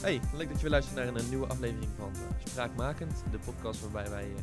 [0.00, 3.30] Hey, leuk dat je weer luistert naar een, nieuwe aflevering van uh, Spraakmakend.
[3.30, 4.38] De podcast waarbij wij uh,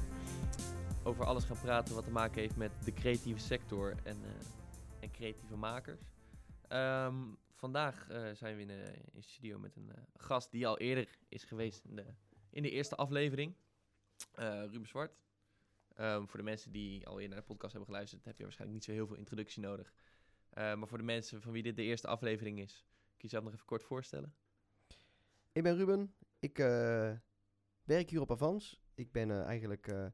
[1.04, 4.30] over alles gaan praten wat te maken heeft met de creatieve sector en, uh,
[5.00, 6.02] en creatieve makers.
[6.70, 8.68] Um, vandaag zijn we in,
[9.14, 12.06] de studio met een gast die al eerder is geweest in de,
[12.50, 13.56] in de eerste aflevering.
[14.36, 15.18] Ruben Zwart.
[16.00, 18.80] Um, voor de mensen die al eerder naar de podcast hebben geluisterd, heb je waarschijnlijk
[18.80, 19.94] niet zo heel veel introductie nodig.
[20.54, 23.54] maar voor de mensen van wie dit de eerste aflevering is, kun je jezelf nog
[23.54, 24.36] even kort voorstellen?
[25.58, 26.14] Ik ben Ruben.
[26.40, 27.12] Ik uh,
[27.84, 28.82] werk hier op Avans.
[28.94, 30.14] Ik ben uh, eigenlijk uh, een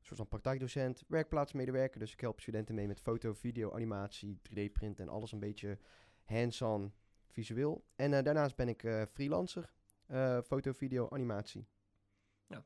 [0.00, 2.00] soort van praktijkdocent, werkplaatsmedewerker.
[2.00, 5.78] Dus ik help studenten mee met foto, video, animatie, 3D-print en alles een beetje
[6.24, 6.94] hands-on
[7.28, 7.86] visueel.
[7.96, 9.72] En daarnaast ben ik freelancer,
[10.44, 11.68] foto, video, animatie.
[12.46, 12.64] Ja.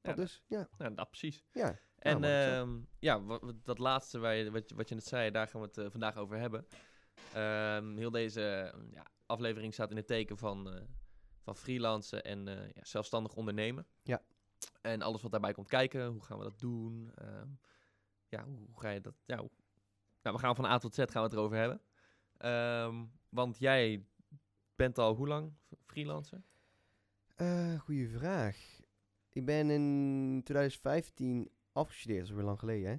[0.00, 0.68] Dat dus, ja.
[0.78, 0.90] ja.
[0.90, 1.44] dat precies.
[1.52, 1.78] Ja.
[1.98, 5.60] En nou, ja, wat, dat laatste waar je, wat, wat je net zei, daar gaan
[5.60, 6.66] we het vandaag over hebben.
[7.34, 10.86] Ehm, heel deze ja, aflevering staat in het teken van
[11.46, 13.86] van freelancen en uh, ja, zelfstandig ondernemen.
[14.02, 14.22] Ja.
[14.80, 16.06] En alles wat daarbij komt kijken.
[16.06, 17.12] Hoe gaan we dat doen?
[17.22, 17.42] Uh,
[18.28, 19.14] ja, hoe, hoe, ga je dat...
[19.24, 19.50] Ja, hoe...
[20.22, 21.80] nou, we gaan van A tot Z gaan we het erover hebben.
[22.84, 24.04] Um, want jij
[24.76, 25.52] bent al hoe lang
[25.84, 26.42] freelancer?
[27.36, 28.80] Uh, goeie vraag.
[29.28, 32.90] Ik ben in 2015 afgestudeerd, dat is weer lang geleden.
[32.90, 32.96] Hè?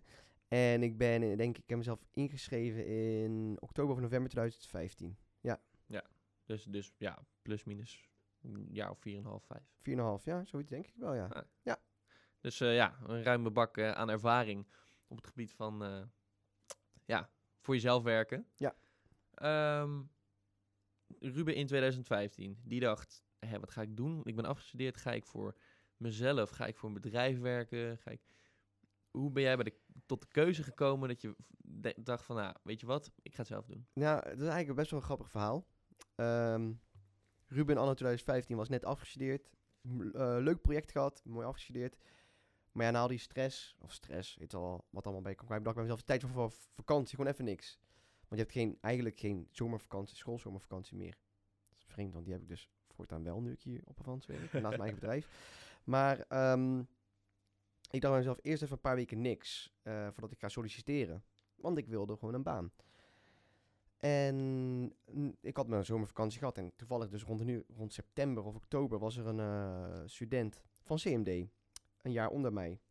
[0.73, 5.17] En ik ben, denk ik, ik heb mezelf ingeschreven in oktober of november 2015.
[5.41, 5.61] Ja.
[5.85, 6.03] Ja,
[6.45, 8.07] dus, dus ja, plus minus
[8.69, 9.03] jaar of 4,5,
[9.45, 9.61] 5.
[10.19, 11.27] 4,5, ja, zoiets denk ik wel, ja.
[11.33, 11.43] ja.
[11.61, 11.81] ja.
[12.41, 14.67] Dus uh, ja, een ruime bak uh, aan ervaring
[15.07, 16.03] op het gebied van, uh,
[17.05, 17.29] ja,
[17.59, 18.47] voor jezelf werken.
[18.55, 18.75] Ja.
[19.81, 20.11] Um,
[21.19, 24.21] Ruben in 2015, die dacht, hé, wat ga ik doen?
[24.23, 25.57] Ik ben afgestudeerd, ga ik voor
[25.97, 27.97] mezelf, ga ik voor een bedrijf werken?
[27.97, 28.21] Ga ik...
[29.11, 31.35] Hoe ben jij bij de, tot de keuze gekomen dat je
[31.97, 33.87] dacht van, nou, weet je wat, ik ga het zelf doen?
[33.93, 35.67] Nou, dat is eigenlijk best wel een grappig verhaal.
[36.15, 36.81] Um,
[37.47, 39.49] Ruben anno 2015 was net afgestudeerd.
[39.83, 41.97] Uh, leuk project gehad, mooi afgestudeerd.
[42.71, 45.51] Maar ja, na al die stress, of stress, weet al wat allemaal bij komt.
[45.51, 47.79] Ik bij mezelf, tijd voor vakantie, gewoon even niks.
[48.27, 51.17] Want je hebt geen, eigenlijk geen zomervakantie, schoolzomervakantie meer.
[51.69, 54.33] Dat is vreemd, want die heb ik dus voortaan wel nu ik hier op vakantie
[54.33, 55.27] werk, naast mijn eigen bedrijf.
[55.83, 56.79] Maar um,
[57.91, 61.23] ik dacht bij mezelf, eerst even een paar weken niks, uh, voordat ik ga solliciteren.
[61.55, 62.71] Want ik wilde gewoon een baan.
[63.97, 64.95] En
[65.41, 66.57] ik had mijn zomervakantie gehad.
[66.57, 70.97] En toevallig dus rond, nu, rond september of oktober was er een uh, student van
[70.97, 71.27] CMD,
[72.01, 72.81] een jaar onder mij.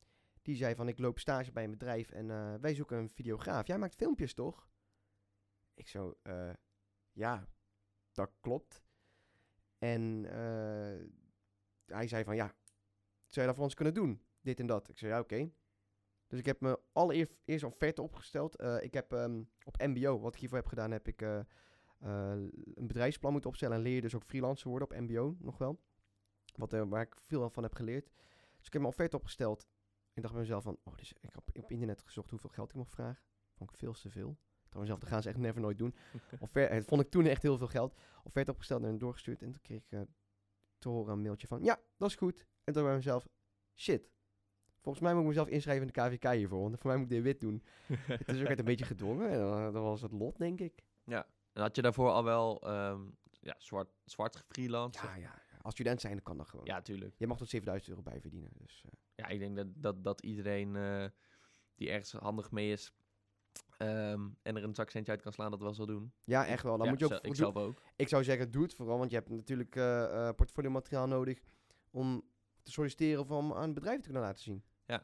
[0.43, 3.67] Die zei van, ik loop stage bij een bedrijf en uh, wij zoeken een videograaf.
[3.67, 4.69] Jij maakt filmpjes, toch?
[5.75, 6.53] Ik zo, uh,
[7.13, 7.49] ja,
[8.13, 8.85] dat klopt.
[9.79, 10.25] En
[11.87, 12.55] hij zei van, ja,
[13.27, 14.23] zou je dat voor ons kunnen doen?
[14.41, 14.89] Dit en dat.
[14.89, 15.51] Ik zei, ja, oké.
[16.27, 18.61] Dus ik heb me allereerst eerst offerte opgesteld.
[18.61, 21.39] Uh, ik heb um, op MBO, wat ik hiervoor heb gedaan, heb ik uh,
[22.03, 22.31] uh,
[22.75, 23.77] een bedrijfsplan moeten opstellen.
[23.77, 25.81] En leer je dus ook freelancer worden op MBO nog wel.
[26.55, 28.05] Wat, waar ik veel van heb geleerd.
[28.57, 29.67] Dus ik heb mijn offerte opgesteld.
[30.13, 32.77] Ik dacht bij mezelf van, oh, dus ik heb op internet gezocht hoeveel geld ik
[32.77, 33.23] mocht vragen.
[33.55, 34.31] Vond ik veel te veel.
[34.31, 35.95] Ik dacht mezelf, dat gaan ze echt never nooit doen.
[36.41, 37.95] Offerte, het vond ik toen echt heel veel geld.
[38.25, 39.43] Offerte opgesteld en doorgestuurd.
[39.43, 40.07] En toen kreeg ik
[40.79, 42.47] te horen een mailtje van, ja, dat is goed.
[42.65, 43.29] En toen bij mezelf,
[43.75, 44.11] shit,
[44.87, 46.61] Volgens mij moet ik mezelf inschrijven in de KVK hiervoor.
[46.61, 47.63] Want voor mij moet ik dit wit doen.
[48.27, 49.31] het is ook echt een beetje gedwongen.
[49.31, 50.83] En dat was het lot, denk ik.
[51.05, 51.27] Ja.
[51.53, 55.07] En had je daarvoor al wel um, ja, zwart, zwart freelance?
[55.07, 55.43] Ja, ja.
[55.63, 56.65] Als student zijn, dan kan dat gewoon.
[56.65, 57.15] Ja, tuurlijk.
[57.19, 58.51] Je mag tot 7000 euro bij verdienen.
[58.55, 58.93] Dus, uh.
[59.15, 61.07] Ja, ik denk dat, dat, dat iedereen uh,
[61.75, 62.93] die ergens handig mee is...
[63.79, 66.13] Um, en er een zakcentje uit kan slaan, dat wel zal doen.
[66.25, 66.77] Ja, echt wel.
[66.77, 67.83] Dan ja, moet je ook, ik zelf ook.
[67.97, 68.99] Ik zou zeggen, doe het vooral.
[68.99, 71.41] Want je hebt natuurlijk uh, portfolio materiaal nodig...
[71.91, 72.23] om
[72.63, 74.63] te solliciteren of om aan bedrijven te kunnen laten zien.
[74.87, 75.03] Ja.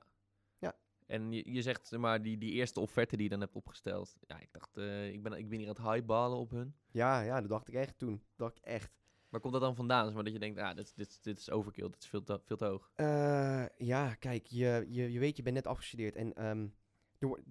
[0.58, 0.76] Ja.
[1.06, 4.16] En je, je zegt, maar, die, die eerste offerte die je dan hebt opgesteld.
[4.26, 6.74] Ja, ik dacht, uh, ik, ben, ik ben hier aan het highballen op hun.
[6.90, 8.12] Ja, ja, dat dacht ik echt toen.
[8.12, 9.00] Dat dacht ik echt.
[9.28, 10.14] Waar komt dat dan vandaan?
[10.14, 12.56] Maar dat je denkt, ah, dit, dit, dit is overkill, dit is veel te, veel
[12.56, 12.90] te hoog.
[12.96, 16.16] Uh, ja, kijk, je, je, je weet, je bent net afgestudeerd.
[16.16, 16.74] En um,
[17.18, 17.42] door,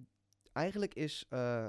[0.52, 1.68] eigenlijk is, uh,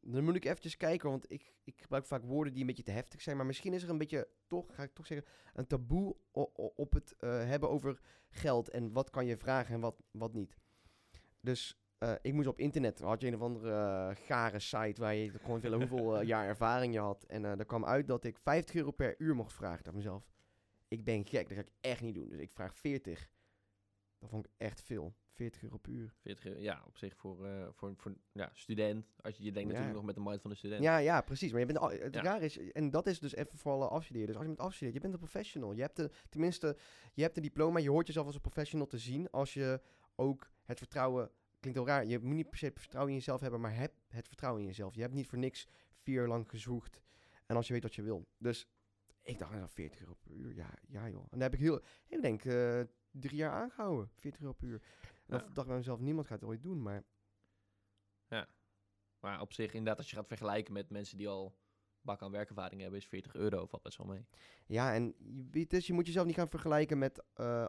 [0.00, 2.90] dan moet ik eventjes kijken, want ik, ik gebruik vaak woorden die een beetje te
[2.90, 3.36] heftig zijn.
[3.36, 6.16] Maar misschien is er een beetje, toch, ga ik toch zeggen, een taboe
[6.76, 8.70] op het uh, hebben over geld.
[8.70, 10.56] En wat kan je vragen en wat, wat niet.
[11.40, 15.30] Dus uh, ik moest op internet, had je een of andere gare site waar je
[15.30, 17.24] gewoon willen hoeveel jaar ervaring je had.
[17.24, 19.84] En er kwam uit dat ik 50 euro per uur mocht vragen.
[19.84, 20.30] Dat mezelf,
[20.88, 22.28] ik ben gek, dat ga ik echt niet doen.
[22.28, 23.28] Dus ik vraag 40.
[24.18, 25.14] Dat vond ik echt veel.
[25.36, 26.12] 40 euro per uur.
[26.20, 29.06] 40 euro, ja, op zich voor, uh, voor, voor ja, student.
[29.20, 29.74] Als je, je denkt ja.
[29.74, 30.82] natuurlijk nog met de mind van de student.
[30.82, 31.50] Ja, ja, precies.
[31.50, 32.22] Maar je bent, het ja.
[32.22, 34.36] raar is, en dat is dus even voor alle afstudeerders.
[34.36, 35.72] Als je bent afstudeerd, je bent een professional.
[35.72, 36.76] Je hebt de, tenminste,
[37.12, 37.78] je hebt een diploma.
[37.78, 39.30] Je hoort jezelf als een professional te zien.
[39.30, 39.80] Als je
[40.14, 41.30] ook het vertrouwen,
[41.60, 42.06] klinkt heel raar.
[42.06, 44.68] Je moet niet per se het vertrouwen in jezelf hebben, maar heb het vertrouwen in
[44.68, 44.94] jezelf.
[44.94, 47.00] Je hebt niet voor niks vier jaar lang gezocht.
[47.46, 48.26] En als je weet wat je wil.
[48.38, 48.68] Dus
[49.22, 50.54] Ik dacht, nou, 40 euro per uur.
[50.54, 51.22] Ja, ja joh.
[51.30, 52.80] En daar heb ik heel, ik denk, eh,
[53.10, 54.10] drie jaar aangehouden.
[54.14, 54.82] 40 euro per uur.
[55.26, 55.44] Dan Ja.
[55.44, 56.82] dacht ik bij mezelf, niemand gaat het ooit doen.
[56.82, 57.04] Maar
[59.20, 61.56] Maar op zich, inderdaad, als je gaat vergelijken met mensen die al
[62.00, 64.26] bak aan werkervaring hebben, is 40 euro valt best wel mee.
[64.66, 67.22] ja, en je, weet dus, je moet jezelf niet gaan vergelijken met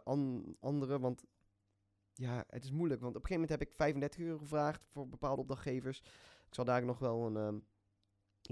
[0.04, 1.00] an- anderen.
[1.00, 1.24] Want
[2.14, 3.00] ja, het is moeilijk.
[3.00, 5.98] Want op een gegeven moment heb ik 35 euro gevraagd voor bepaalde opdrachtgevers.
[6.46, 7.58] Ik zal daar nog wel een, ehm,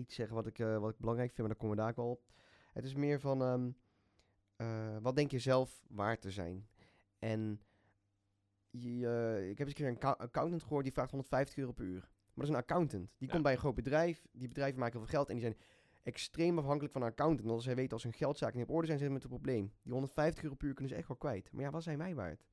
[0.00, 1.96] iets zeggen wat ik, eh, wat ik belangrijk vind, maar daar komen we daar ook
[1.96, 2.32] wel op.
[2.72, 3.70] Het is meer van, ehm,
[4.56, 6.68] eh, wat denk je zelf waard te zijn?
[7.18, 7.60] En
[8.82, 12.00] je, ik heb eens een keer een accountant gehoord die vraagt 150 euro per uur.
[12.00, 13.08] Maar dat is een accountant.
[13.18, 13.32] Die Ja.
[13.32, 14.26] komt bij een groot bedrijf.
[14.32, 15.56] Die bedrijven maken heel veel geld en die zijn
[16.02, 17.40] extreem afhankelijk van een accountant.
[17.42, 19.40] Want als zij weten als hun geldzaken niet op orde zijn, zitten ze met een
[19.42, 19.72] probleem.
[19.82, 21.52] Die 150 euro per uur kunnen ze echt wel kwijt.
[21.52, 22.44] Maar ja, wat zijn wij waard?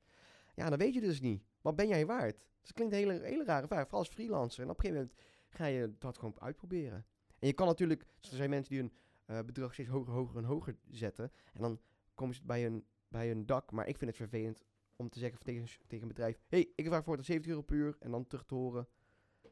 [0.56, 1.44] Ja, dan weet je dus niet.
[1.62, 2.36] Wat ben jij waard?
[2.38, 3.82] Dus dat klinkt een hele, hele rare vraag.
[3.84, 4.64] Vooral als freelancer.
[4.64, 7.06] En op een gegeven moment ga je dat gewoon uitproberen.
[7.40, 8.06] En je kan natuurlijk...
[8.20, 8.94] dus er zijn mensen die hun
[9.26, 11.32] eh, bedrag steeds hoger, hoger en hoger zetten.
[11.54, 11.80] En dan
[12.14, 13.72] komen ze bij hun, bij hun dak.
[13.72, 14.64] Maar ik vind het vervelend
[14.96, 16.40] om te zeggen tegen, tegen een bedrijf...
[16.48, 17.96] hey, ik vraag voor het 70 euro per uur.
[18.00, 18.88] En dan terug te horen...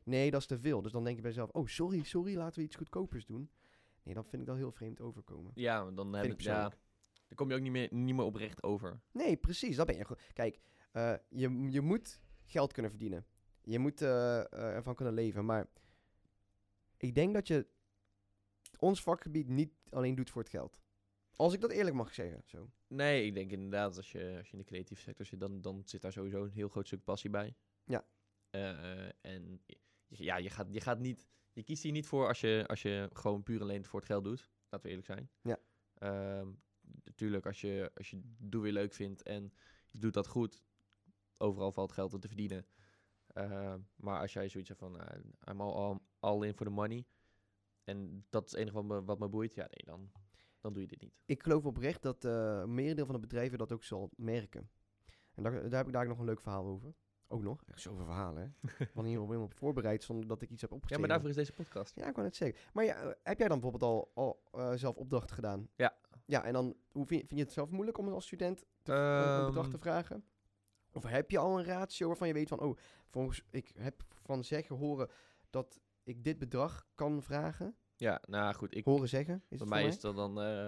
[0.04, 0.82] Nee, dat is te veel.
[0.82, 1.50] Dus dan denk je bij jezelf...
[1.50, 3.50] Oh, sorry, sorry, laten we iets goedkopers doen.
[4.04, 5.52] Nee, dan vind ik dat heel vreemd overkomen.
[5.56, 6.70] Ja, want dan, heb ik ja,
[7.32, 9.00] dan kom je ook niet meer, niet meer oprecht over.
[9.12, 9.76] Nee, precies.
[9.76, 10.06] Dat ben je.
[10.06, 10.24] gewoon.
[10.34, 10.60] Kijk,
[10.92, 13.26] eh, je, je moet geld kunnen verdienen.
[13.62, 15.46] Je moet eh, eh, ervan kunnen leven.
[15.46, 15.68] Maar
[16.98, 17.68] ik denk dat je
[18.78, 20.80] ons vakgebied niet alleen doet voor het geld.
[21.36, 22.42] Als ik dat eerlijk mag zeggen.
[22.46, 22.70] Zo.
[22.88, 25.82] Nee, ik denk inderdaad, als je, als je in de creatieve sector zit, dan, dan
[25.86, 27.56] zit daar sowieso een heel groot stuk passie bij.
[27.86, 28.06] Ja.
[28.50, 32.42] Eh, en je- ja, je gaat, je gaat niet, je kiest hier niet voor als
[32.42, 34.50] je, als je gewoon puur alleen voor het geld doet.
[34.70, 35.30] Laten we eerlijk zijn.
[35.42, 35.58] Ja.
[35.94, 36.52] Ehm,
[37.04, 39.54] natuurlijk, als je, als je doel weer leuk vindt en
[39.88, 40.64] je doet dat goed,
[41.38, 42.66] overal valt geld te verdienen.
[43.28, 45.08] Ehm, maar als jij zoiets hebt van, uh,
[45.50, 47.06] I'm all, all, all in for the money.
[47.84, 49.54] En dat is het enige wat me, wat me boeit.
[49.54, 50.12] Ja, nee, dan,
[50.62, 51.14] dan doe je dit niet.
[51.26, 52.32] Ik geloof oprecht dat eh
[52.62, 54.70] een merendeel van de bedrijven dat ook zal merken.
[55.34, 56.94] En daar, daar heb ik daar nog een leuk verhaal over.
[57.28, 57.64] Ook nog.
[57.66, 58.86] Echt zoveel verhalen, hè.
[58.94, 61.08] Van hier op helemaal voorbereid zonder dat ik iets heb Ja, opgeschreven.
[61.08, 61.96] maar daarvoor is deze podcast.
[61.96, 62.60] Ja, ik wou net zeggen.
[62.74, 65.70] Maar ja, eh, heb jij dan bijvoorbeeld al, al eh, zelf opdrachten gedaan?
[65.76, 65.98] Ja.
[66.26, 68.94] Ja, en dan, hoe vind, je- vind je het zelf moeilijk om als student te,
[68.94, 70.24] eh, een bedrag te Ehm, vragen?
[70.94, 72.78] Of heb je al een ratio waarvan je weet van, oh,
[73.10, 75.10] volgens, ik heb van zeggen horen
[75.50, 77.76] dat ik dit bedrag kan vragen?
[78.02, 79.36] Ja, nou goed, ik, Horen zeggen?
[79.36, 80.68] Is bij het mij is dat dan eh,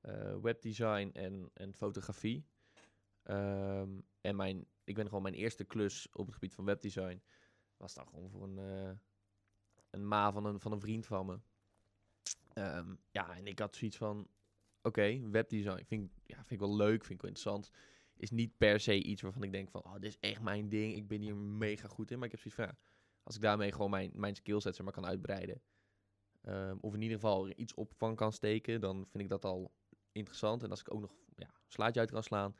[0.00, 2.44] eh, webdesign en, en fotografie.
[3.22, 3.90] Ehm,
[4.20, 7.22] en mijn, ik ben gewoon mijn eerste klus op het gebied van webdesign.
[7.76, 8.92] Was dan gewoon voor een, eh,
[9.90, 11.38] een ma van een, van een vriend van me.
[12.52, 14.28] Ehm, ja, en ik had zoiets van,
[14.82, 17.70] oké, webdesign vind, ja, vind ik wel leuk, vind ik wel interessant.
[18.16, 20.94] Is niet per se iets waarvan ik denk van, oh, dit is echt mijn ding.
[20.94, 22.16] Ik ben hier mega goed in.
[22.18, 22.78] Maar ik heb zoiets van, ja,
[23.22, 25.60] als ik daarmee gewoon mijn, mijn skillset maar, kan uitbreiden.
[26.46, 29.44] Ehm, of in ieder geval er iets op van kan steken, dan vind ik dat
[29.44, 29.72] al
[30.12, 30.62] interessant.
[30.62, 32.56] En als ik ook nog ja, een slaatje uit kan slaan,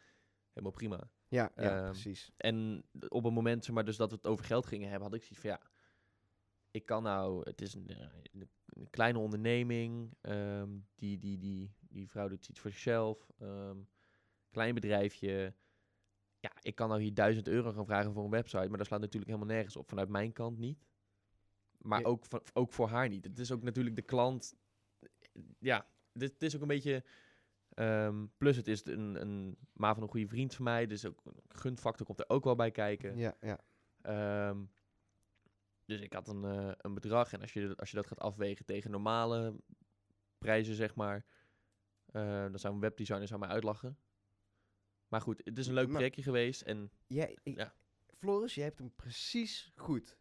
[0.49, 1.11] helemaal prima.
[1.29, 2.33] Ja, ja Ehm, precies.
[2.37, 5.17] En op het moment zeg maar, dus dat we het over geld gingen hebben, had
[5.17, 5.61] ik zoiets van ja,
[6.71, 11.75] ik kan nou, het is een, eh, een, een kleine onderneming, ehm, die, die, die,
[11.81, 13.31] die vrouw doet iets voor zichzelf,
[14.51, 15.55] klein bedrijfje.
[16.41, 19.01] Ja, ik kan nou hier 1000 euro gaan vragen voor een website, maar dat slaat
[19.01, 20.87] natuurlijk helemaal nergens op, vanuit mijn kant niet.
[21.87, 22.07] Maar Ja.
[22.07, 23.25] ook, ook voor haar niet.
[23.25, 24.55] Het is ook natuurlijk de klant,
[25.59, 27.05] ja, dit, is ook een beetje...
[27.69, 31.21] Ehm, plus het is een, een ma van een goede vriend van mij, dus ook
[31.25, 33.17] een gunfactor komt er ook wel bij kijken.
[33.17, 33.61] Ja, ja.
[34.01, 34.65] Ehm,
[35.85, 38.65] dus ik had een, eh, een bedrag en als je, als je dat gaat afwegen
[38.65, 39.57] tegen normale
[40.39, 41.25] prijzen, zeg maar,
[42.07, 43.99] eh, dan zou een webdesigner zou mij uitlachen.
[45.09, 47.75] Maar goed, het is een leuk projectje geweest en Ja, ik, Ja.
[48.07, 50.17] Floris, je hebt hem precies goed.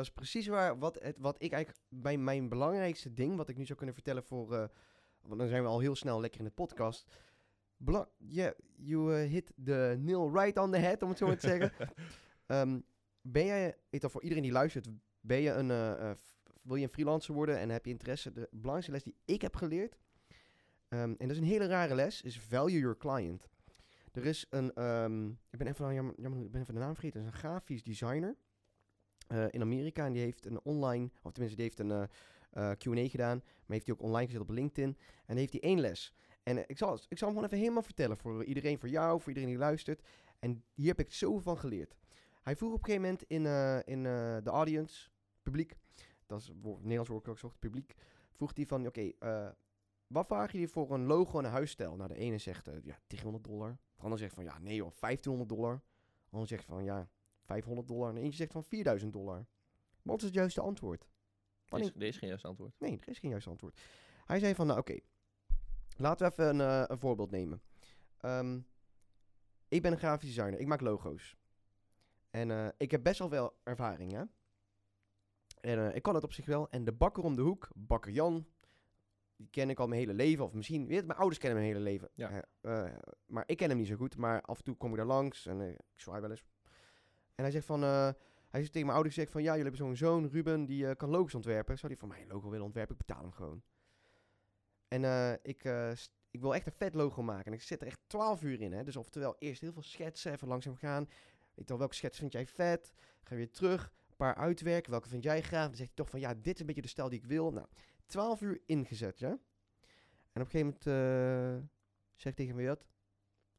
[0.00, 3.56] Dat is precies waar, wat, het, wat ik eigenlijk bij mijn belangrijkste ding, wat ik
[3.56, 4.68] nu zou kunnen vertellen voor, eh,
[5.22, 7.16] want dan zijn we al heel snel lekker in de podcast.
[7.76, 11.36] Bela yeah, you eh, hit the nail right on the head, om het zo maar
[11.36, 11.72] te zeggen.
[12.46, 12.80] Ehm,
[13.20, 14.88] ben jij, weet al, voor iedereen die luistert,
[15.20, 16.10] ben je een, eh,
[16.62, 18.32] wil je een freelancer worden en heb je interesse?
[18.32, 19.98] De belangrijkste les die ik heb geleerd,
[20.88, 23.48] ehm, en dat is een hele rare les, is value your client.
[24.12, 27.20] Er is een, ehm, ik ben even, jammer, jammer, ik ben even de naam vergeten,
[27.20, 28.36] er is een grafisch designer
[29.30, 31.90] eh, in Amerika en die heeft een online, of tenminste die heeft een
[32.50, 34.96] eh, eh, Q&A gedaan, maar heeft hij ook online gezet op LinkedIn
[35.26, 36.14] en heeft hij één les.
[36.42, 39.28] En ik, zal, ik zal hem gewoon even helemaal vertellen voor iedereen, voor jou, voor
[39.28, 40.02] iedereen die luistert.
[40.38, 41.96] En hier heb ik zoveel van geleerd.
[42.42, 43.46] Hij vroeg op een gegeven moment in,
[43.94, 44.02] in
[44.44, 45.08] de audience,
[45.42, 45.74] publiek,
[46.26, 47.94] dat is woord- Nederlands woord ik zocht, publiek,
[48.32, 49.12] vroeg hij van, oké,
[50.06, 51.96] wat vragen jullie voor een logo en een huisstijl?
[51.96, 53.78] Nou, de ene zegt, ja, 300 dollar.
[53.96, 55.82] De ander zegt van, ja, nee joh, 1500 dollar.
[56.24, 57.08] De ander zegt van, ja,
[57.50, 58.10] 500 dollar.
[58.10, 59.46] En eentje zegt van 4000 dollar.
[60.02, 61.02] Wat is het juiste antwoord?
[61.02, 61.08] er
[61.68, 62.74] Wanneer- is, er is geen juist antwoord.
[62.78, 63.80] Nee, er is geen juiste antwoord.
[64.24, 64.98] Hij zei van, nou oké,
[65.96, 67.62] Laten we even een, eh, een voorbeeld nemen.
[68.16, 68.60] Ehm,
[69.68, 70.58] ik ben een grafisch designer.
[70.60, 71.36] Ik maak logo's.
[72.30, 74.22] En eh, ik heb best wel veel ervaring, hè.
[75.60, 76.70] En eh, ik kan het op zich wel.
[76.70, 78.46] En de bakker om de hoek, bakker Jan,
[79.36, 80.44] die ken ik al mijn hele leven.
[80.44, 82.10] Of misschien, weet je, mijn ouders kennen mijn hele leven.
[82.14, 82.44] Ja.
[83.26, 84.16] Maar ik ken hem niet zo goed.
[84.16, 86.44] Maar af en toe kom ik daar langs en ik zwaai wel eens.
[87.40, 88.08] En hij zegt van, eh,
[88.48, 90.96] hij zegt tegen mijn ouders, zegt van, ja, jullie hebben zo'n zoon, Ruben, die eh,
[90.96, 91.78] kan logos ontwerpen.
[91.78, 92.96] Zou die voor mij een logo willen ontwerpen?
[92.96, 93.62] Ik betaal hem gewoon.
[94.88, 95.64] En eh, ik,
[96.30, 97.44] ik wil echt een vet logo maken.
[97.44, 98.72] En ik zit er echt 12 uur in.
[98.72, 98.84] Hè?
[98.84, 101.08] Dus oftewel eerst heel veel schetsen, even langzaam gaan.
[101.54, 102.92] Je wel, welke schets vind jij vet?
[103.22, 104.90] Ga weer terug, een paar uitwerken.
[104.90, 105.66] Welke vind jij graag?
[105.66, 107.52] Dan zegt hij toch van, ja, dit is een beetje de stijl die ik wil.
[107.52, 107.66] Nou,
[108.06, 109.28] 12 uur ingezet, ja.
[110.32, 111.62] En op een gegeven moment
[112.14, 112.86] zegt tegen me, wat?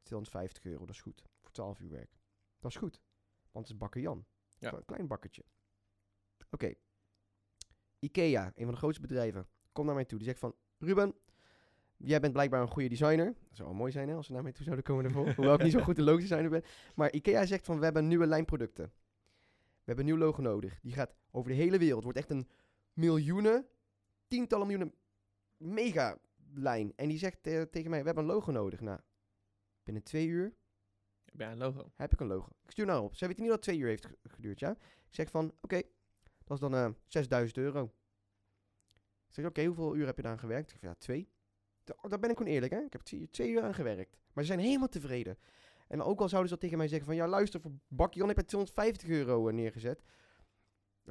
[0.03, 1.23] 250 euro, dat is goed.
[1.39, 2.17] Voor 12 uur werk.
[2.59, 3.01] Dat is goed.
[3.51, 4.25] Want het is bakker Jan.
[4.57, 4.73] Ja.
[4.73, 5.43] Een klein bakkertje.
[6.49, 6.73] Oké.
[7.99, 10.17] Ikea, een van de grootste bedrijven, komt naar mij toe.
[10.17, 11.15] Die zegt van, Ruben,
[11.97, 13.25] jij bent blijkbaar een goede designer.
[13.25, 15.33] Dat zou wel mooi zijn hè, als ze naar mij toe zouden komen ervoor.
[15.35, 16.63] Hoewel ik niet zo goed een logo designer ben.
[16.95, 18.91] Maar Ikea zegt van, we hebben nieuwe lijn producten.
[19.55, 20.79] We hebben een nieuw logo nodig.
[20.81, 22.03] Die gaat over de hele wereld.
[22.03, 22.47] Wordt echt een
[22.93, 23.67] miljoenen,
[24.27, 24.95] tientallen miljoenen
[25.57, 26.17] mega
[26.53, 26.93] lijn.
[26.95, 28.79] En die zegt tegen mij, we hebben een logo nodig.
[28.81, 28.99] Nou,
[29.83, 30.53] binnen twee uur
[31.37, 31.91] Heb een logo?
[31.95, 32.49] heb ik een logo.
[32.63, 33.15] Ik stuur nou op.
[33.15, 34.71] Ze weten niet dat twee uur heeft ge- geduurd, ja.
[35.07, 35.81] Ik zeg van, oké,
[36.43, 37.83] dat is dan eh 6000 euro.
[39.27, 40.71] Ik zeg, oké, hoeveel uur heb je daar aan gewerkt?
[40.71, 41.29] Ik zeg, ja, twee.
[41.83, 42.79] Da- Daar ben ik gewoon eerlijk, hè.
[42.79, 44.17] Ik heb twee, uur aan gewerkt.
[44.33, 45.37] Maar ze zijn helemaal tevreden.
[45.87, 48.37] En ook al zouden ze dat tegen mij zeggen van, ja, luister, voor Bakjon heb
[48.37, 50.03] je 250 euro eh, neergezet.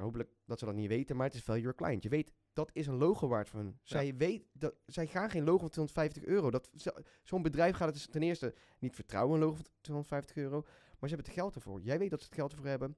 [0.01, 2.03] Hopelijk dat ze dat niet weten, maar het is value your client.
[2.03, 3.79] Je weet, dat is een logo waard voor hun.
[3.83, 6.51] Zij, weet, dat, zij gaan geen logo van 250 euro.
[6.51, 6.91] Dat, zo-
[7.23, 10.61] Zo'n bedrijf gaat het dus ten eerste niet vertrouwen, een logo van 250 euro.
[10.61, 11.81] Maar ze hebben het geld ervoor.
[11.81, 12.95] Jij weet dat ze het geld ervoor hebben.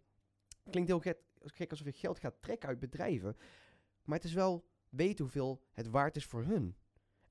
[0.69, 3.35] Klinkt heel gek, gek alsof je geld gaat trekken uit bedrijven.
[4.03, 6.75] Maar het is wel weten hoeveel het waard is voor hun.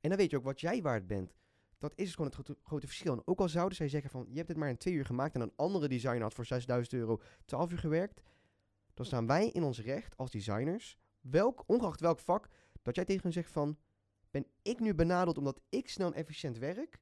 [0.00, 1.35] En dan weet je ook wat jij waard bent.
[1.79, 3.12] Dat is gewoon het grote, grote verschil.
[3.12, 4.26] En ook al zouden zij zeggen van...
[4.29, 5.35] je hebt dit maar in twee uur gemaakt...
[5.35, 8.21] en een andere designer had voor 6000 euro 12 uur gewerkt...
[8.95, 11.01] dan staan wij in ons recht als designers...
[11.21, 12.49] Welk, ongeacht welk vak...
[12.83, 13.79] dat jij tegen hen zegt van...
[14.31, 17.01] ben ik nu benadeeld omdat ik snel en efficiënt werk...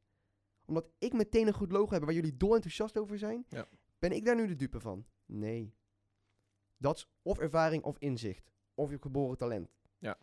[0.65, 2.05] omdat ik meteen een goed logo heb...
[2.05, 3.45] waar jullie dol enthousiast over zijn...
[3.49, 3.69] Ja.
[3.99, 5.07] ben ik daar nu de dupe van?
[5.27, 5.75] Nee.
[6.77, 8.51] Dat is of ervaring of inzicht.
[8.75, 9.71] Of je geboren talent.
[9.99, 10.19] Ja.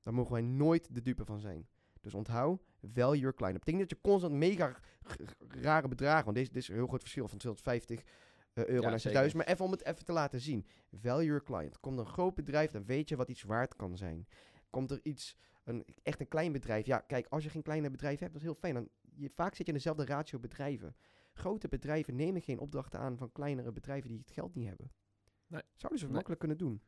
[0.00, 1.68] Daar mogen wij nooit de dupe van zijn.
[2.00, 3.54] Dus onthoud, value your client.
[3.54, 4.76] Dat betekent dat je constant mega
[5.48, 6.24] rare bedragen...
[6.24, 8.06] want deze, dit is een heel groot verschil van 250 eh,
[8.64, 9.18] euro Ja, naar zeker.
[9.18, 9.34] 6000...
[9.34, 10.66] maar even om het even te laten zien.
[10.92, 11.80] Value your client.
[11.80, 14.26] Komt een groot bedrijf, dan weet je wat iets waard kan zijn.
[14.70, 16.86] Komt er iets, een, echt een klein bedrijf...
[16.86, 18.74] ja, kijk, als je geen kleine bedrijf hebt, dat is heel fijn.
[18.74, 20.96] Dan, je, vaak zit je in dezelfde ratio bedrijven.
[21.32, 24.92] Grote bedrijven nemen geen opdrachten aan van kleinere bedrijven die het geld niet hebben.
[25.46, 25.62] Nee.
[25.74, 26.14] Zouden ze Nee.
[26.14, 26.82] makkelijk kunnen doen.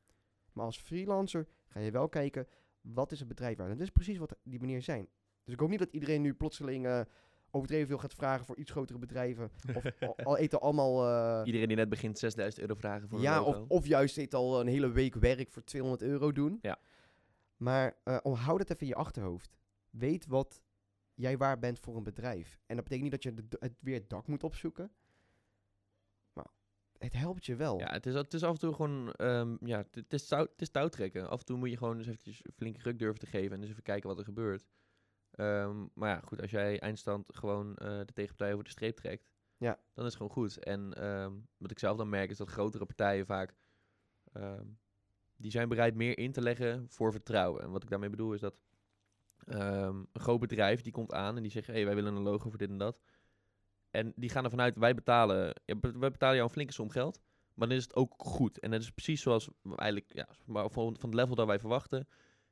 [0.52, 2.46] Maar als freelancer ga je wel kijken,
[2.80, 3.70] wat is het bedrijf waard?
[3.70, 5.08] En dat is precies wat die meneer zijn.
[5.44, 7.00] Dus ik hoop niet dat iedereen nu plotseling eh,
[7.50, 9.50] overdreven veel gaat vragen voor iets grotere bedrijven.
[9.74, 11.06] Of al, al eten allemaal...
[11.40, 13.60] eh, Iedereen die net begint 6000 euro vragen voor ja, een logo.
[13.60, 16.58] of, of juist dit al een hele week werk voor 200 euro doen.
[16.62, 16.78] Ja.
[17.56, 19.58] Maar eh om, hou dat even in je achterhoofd.
[19.90, 20.62] Weet wat
[21.14, 22.58] jij waar bent voor een bedrijf.
[22.66, 24.90] En dat betekent niet dat je de, het weer het dak moet opzoeken.
[26.32, 26.46] Maar
[26.98, 27.78] het helpt je wel.
[27.78, 30.40] Ja, het is, het is af en toe gewoon, ehm, ja, het- het is, touw,
[30.42, 31.28] het is touwtrekken.
[31.30, 33.60] Af en toe moet je gewoon eens eventjes een flinke ruk durven te geven en
[33.62, 34.66] eens even kijken wat er gebeurt.
[35.38, 39.30] Ehm, maar ja, goed, als jij eindstand gewoon eh, de tegenpartij over de streep trekt,
[39.56, 39.78] Ja.
[39.94, 40.58] dan is het gewoon goed.
[40.58, 43.54] En ehm, wat ik zelf dan merk is dat grotere partijen vaak,
[44.32, 44.66] ehm,
[45.36, 47.62] die zijn bereid meer in te leggen voor vertrouwen.
[47.62, 48.54] En wat ik daarmee bedoel is dat
[49.44, 52.48] een groot bedrijf die komt aan en die zegt, hé, hey, wij willen een logo
[52.48, 53.00] voor dit en dat.
[53.90, 57.20] En die gaan ervan uit, wij betalen, ja, wij betalen jou een flinke som geld.
[57.54, 58.58] Maar dan is het ook goed.
[58.58, 60.28] En dat is precies zoals eigenlijk, ja,
[60.68, 62.08] van het level dat wij verwachten.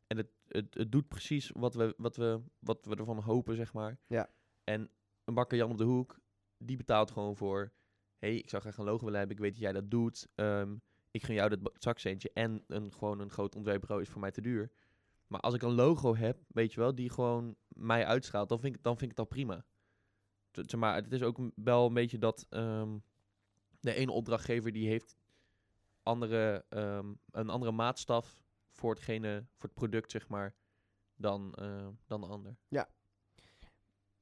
[0.07, 3.73] En het, het, het doet precies wat we, wat, we, wat we ervan hopen, zeg
[3.73, 3.99] maar.
[4.07, 4.31] Ja.
[4.65, 4.91] En
[5.25, 6.19] een bakker Jan op de hoek,
[6.59, 7.73] die betaalt gewoon voor...
[8.19, 10.29] Hé, hey, ik zou graag een logo willen hebben, ik weet dat jij dat doet.
[10.35, 10.77] Ehm,
[11.11, 14.41] ik gun jou dat zakcentje en een, gewoon een groot ontwerpbureau is voor mij te
[14.41, 14.71] duur.
[15.27, 18.77] Maar als ik een logo heb, weet je wel, die gewoon mij uitschaalt, dan vind
[18.77, 19.65] ik, dan vind ik dat prima.
[20.51, 22.99] Zeg maar, het is ook wel een beetje dat ehm,
[23.81, 25.17] de ene opdrachtgever die heeft
[26.03, 28.46] andere, ehm, een andere maatstaf
[28.77, 30.55] voor hetgene, voor het product, zeg maar,
[31.15, 32.57] dan, eh, dan de ander.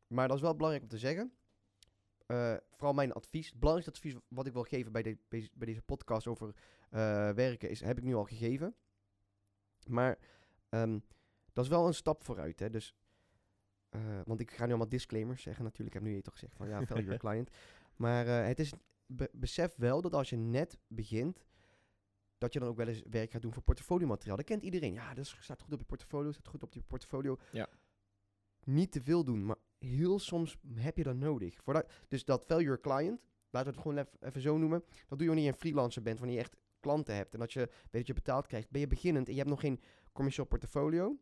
[0.06, 1.32] Maar dat is wel belangrijk om te zeggen.
[2.26, 3.48] Eh, vooral mijn advies.
[3.48, 6.54] Het belangrijkste advies wat ik wil geven bij, de, bij deze podcast over
[6.90, 8.74] eh, werken is, heb ik nu al gegeven.
[9.86, 10.18] Maar
[10.68, 10.98] ehm,
[11.52, 12.60] dat is wel een stap vooruit.
[12.60, 12.70] Hè?
[12.70, 12.94] Dus,
[14.24, 15.96] want ik ga nu allemaal disclaimers zeggen natuurlijk.
[15.96, 17.50] Ik heb nu toch gezegd van ja, value your client.
[17.96, 18.72] Maar het is,
[19.06, 21.44] be- besef wel dat als je net begint,
[22.44, 24.36] dat je dan ook wel eens werk gaat doen voor portfolio materiaal.
[24.36, 24.92] Dat kent iedereen.
[24.92, 27.38] Ja, dat staat goed op je portfolio, staat goed op je portfolio.
[27.52, 27.68] Ja.
[28.64, 31.58] niet te veel doen, maar heel soms heb je dat nodig.
[32.08, 33.20] Dus dat failure client,
[33.50, 34.80] laten we het gewoon even, even zo noemen.
[34.88, 37.32] Dat doe je wanneer je een freelancer bent, wanneer je echt klanten hebt.
[37.34, 38.70] En dat je weet dat je betaald krijgt.
[38.70, 39.80] Ben je beginnend en je hebt nog geen
[40.12, 41.18] commercieel portfolio.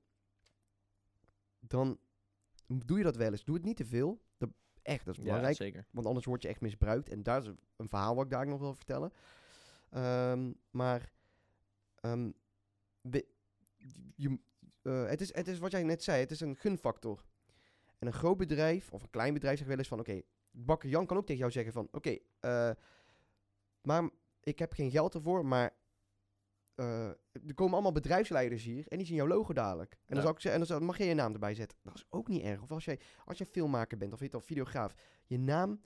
[1.61, 1.99] Dan
[2.67, 3.45] doe je dat wel eens.
[3.45, 4.23] Doe het niet te veel.
[4.39, 4.51] Dat,
[4.83, 5.57] echt, dat is Ja, belangrijk.
[5.57, 5.87] zeker.
[5.91, 7.09] Want anders word je echt misbruikt.
[7.09, 9.13] En daar is een verhaal wat ik daar nog wil vertellen.
[9.93, 11.13] Ehm, maar
[12.01, 12.31] ehm,
[13.01, 13.27] we-
[14.17, 14.39] je,
[14.83, 16.21] eh, het, is, het is wat jij net zei.
[16.21, 17.25] Het is een gunfactor.
[17.99, 19.99] En een groot bedrijf of een klein bedrijf zegt wel eens van...
[19.99, 20.21] Oké,
[20.51, 21.89] bakker Jan kan ook tegen jou zeggen van...
[21.93, 22.71] Oké, eh,
[23.83, 25.75] maar ik heb geen geld ervoor, maar...
[26.75, 29.93] eh, er komen allemaal bedrijfsleiders hier en die zien jouw logo dadelijk.
[29.93, 31.79] En dan, zou ik en dan zou- mag je je naam erbij zetten.
[31.83, 32.63] Dat is ook niet erg.
[32.63, 34.95] Of als jij, als jij filmmaker bent of weet je wel, videograaf,
[35.27, 35.81] je naam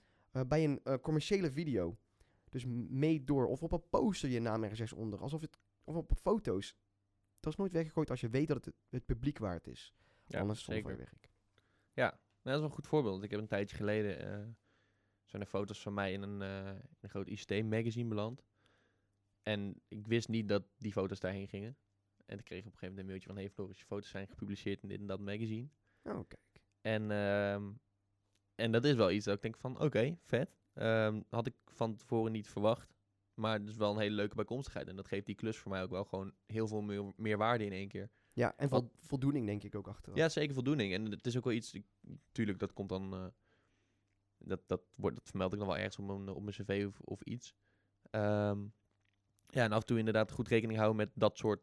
[0.47, 1.97] bij een commerciële video.
[2.51, 3.47] Dus mee door.
[3.47, 5.21] Of op een poster je naam ergens onder.
[5.21, 6.77] Alsof het, of op foto's.
[7.41, 9.95] Dat is nooit weggegooid als je weet dat het het publiek waard is.
[10.27, 11.05] Ja, Anders zonder van zeker.
[11.05, 11.31] je werk.
[11.95, 12.11] Nou,
[12.43, 13.23] dat is wel een goed voorbeeld.
[13.23, 14.19] Ik heb een tijdje geleden...
[14.19, 14.49] eh,
[15.25, 18.45] zijn er foto's van mij in een, eh, in een groot ICT-magazine beland.
[19.43, 21.77] En ik wist niet dat die foto's daarheen gingen.
[22.27, 23.37] En ik kreeg op een gegeven moment een mailtje van...
[23.37, 25.69] Hey Floris, je foto's zijn gepubliceerd in dit en dat magazine.
[26.03, 26.63] Oh, kijk.
[26.81, 27.73] En, ehm,
[28.55, 30.57] en dat is wel iets dat ik denk van, oké, vet.
[30.77, 32.95] Ehm, had ik van tevoren niet verwacht.
[33.35, 34.89] Maar het is wel een hele leuke bijkomstigheid.
[34.89, 37.65] En dat geeft die klus voor mij ook wel gewoon heel veel meer, meer waarde
[37.65, 38.11] in één keer.
[38.33, 40.19] Ja, en voldoening denk ik ook achteraf.
[40.19, 40.93] Ja, zeker voldoening.
[40.93, 41.85] En het is ook wel iets, ik,
[42.33, 43.27] tuurlijk, dat komt dan, eh,
[44.39, 47.01] dat, dat, wordt, dat vermeld ik dan wel ergens op mijn, op mijn cv of,
[47.01, 47.55] of iets.
[48.11, 48.61] Ehm,
[49.47, 51.61] ja, en af en toe inderdaad goed rekening houden met dat soort,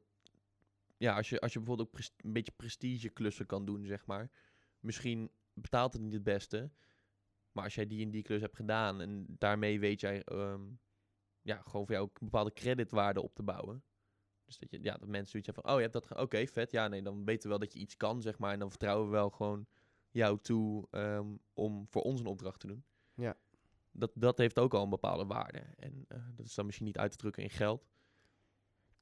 [0.97, 4.31] ja, als je, als je bijvoorbeeld ook een beetje prestige klussen kan doen, zeg maar.
[4.79, 6.71] Misschien betaalt het niet het beste,
[7.53, 10.61] maar als jij die en die klus hebt gedaan en daarmee weet jij, ehm,
[11.41, 13.83] ja, gewoon voor jou ook een bepaalde creditwaarde op te bouwen.
[14.45, 16.71] Dus dat, je, ja, dat mensen zoiets hebben van, oh, je hebt dat, oké, vet.
[16.71, 18.53] Ja, nee, dan weten we wel dat je iets kan, zeg maar.
[18.53, 19.67] En dan vertrouwen we wel gewoon
[20.09, 22.83] jou toe ehm, om voor ons een opdracht te doen.
[23.13, 23.37] Ja.
[23.91, 25.59] Dat, dat heeft ook al een bepaalde waarde.
[25.59, 27.87] En eh, dat is dan misschien niet uit te drukken in geld.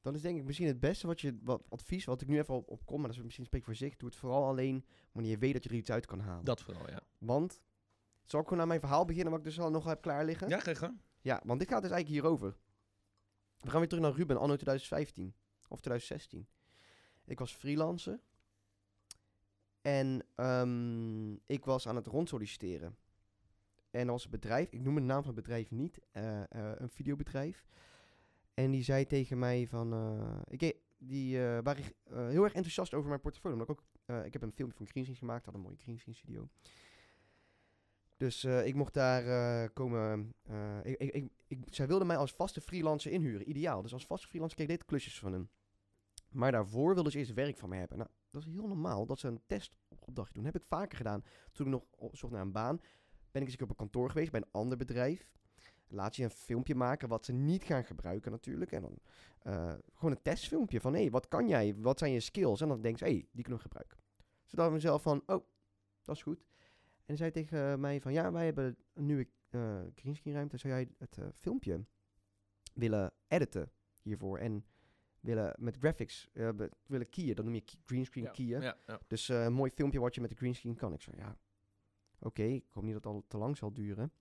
[0.02, 2.54] Dan is denk ik misschien het beste wat je, wat advies, wat ik nu even
[2.54, 3.97] op, op kom, maar dat is misschien spreek voor zich.
[3.97, 6.45] Doe het vooral alleen wanneer je weet dat je er iets uit kan halen.
[6.45, 7.02] Dat vooral, ja.
[7.17, 7.62] Want,
[8.23, 10.49] zal ik gewoon aan mijn verhaal beginnen wat ik dus al nog heb klaar liggen?
[10.49, 10.93] Ja, ga je.
[11.21, 12.57] Ja, want dit gaat dus eigenlijk hierover.
[13.57, 15.34] We gaan weer terug naar Ruben, anno 2015.
[15.67, 16.47] Of 2016.
[17.25, 18.19] Ik was freelancer.
[19.81, 22.97] En ehm, ik was aan het rondsolliciteren.
[23.91, 26.71] En er was een bedrijf, ik noem de naam van het bedrijf niet, eh, eh,
[26.75, 27.65] een videobedrijf.
[28.53, 33.21] En die zei tegen mij van, eh, ik, die waren heel erg enthousiast over mijn
[33.21, 33.57] portfolio.
[33.57, 36.47] Omdat ik ook, ik heb een filmpje van greenscreen gemaakt, had een mooie greenscreen studio.
[38.21, 40.34] Dus eh, ik mocht daar eh, komen.
[40.41, 43.49] eh, ik, ik, ik, zij wilden mij als vaste freelancer inhuren.
[43.49, 43.81] Ideaal.
[43.81, 45.49] Dus als vaste freelancer kreeg ik dit klusjes van hen.
[46.29, 47.97] Maar daarvoor wilden ze eerst werk van me hebben.
[47.97, 50.43] Nou, dat is heel normaal dat ze een testopdrachtje doen.
[50.43, 51.23] Dat heb ik vaker gedaan.
[51.51, 52.81] Toen ik nog op- zocht naar een baan,
[53.31, 55.29] ben ik eens op een kantoor geweest bij een ander bedrijf.
[55.88, 58.71] Laat je een filmpje maken wat ze niet gaan gebruiken natuurlijk.
[58.71, 58.99] En dan
[59.93, 61.75] gewoon een testfilmpje van, hé, hey, wat kan jij?
[61.75, 62.62] Wat zijn je skills?
[62.62, 63.97] En dan denk ze, hé, hey, die kunnen we gebruiken.
[64.49, 65.45] Dacht ik mezelf van, oh,
[66.03, 66.50] dat is goed.
[67.12, 70.58] En zei tegen mij van, ja, wij hebben een nieuwe eh greenscreen ruimte.
[70.58, 71.86] Zou jij het eh, filmpje
[72.74, 73.71] willen editen
[74.02, 74.38] hiervoor?
[74.38, 74.65] En
[75.19, 77.36] willen met graphics eh, be- willen keyen?
[77.36, 78.62] Dan noem je greenscreen Ja, keyen.
[78.62, 79.00] ja, ja.
[79.08, 80.93] Dus eh, een mooi filmpje wat je met de greenscreen kan.
[80.93, 81.38] Ik zei, ja,
[82.19, 84.12] oké, ik hoop niet dat het al te lang zal duren.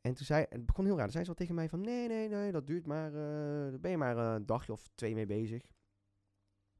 [0.00, 1.02] En toen zei, het begon heel raar.
[1.04, 3.80] Toen zei ze al tegen mij van, nee, nee, nee, dat duurt maar, eh, daar
[3.80, 5.62] ben je maar eh, een dagje of twee mee bezig.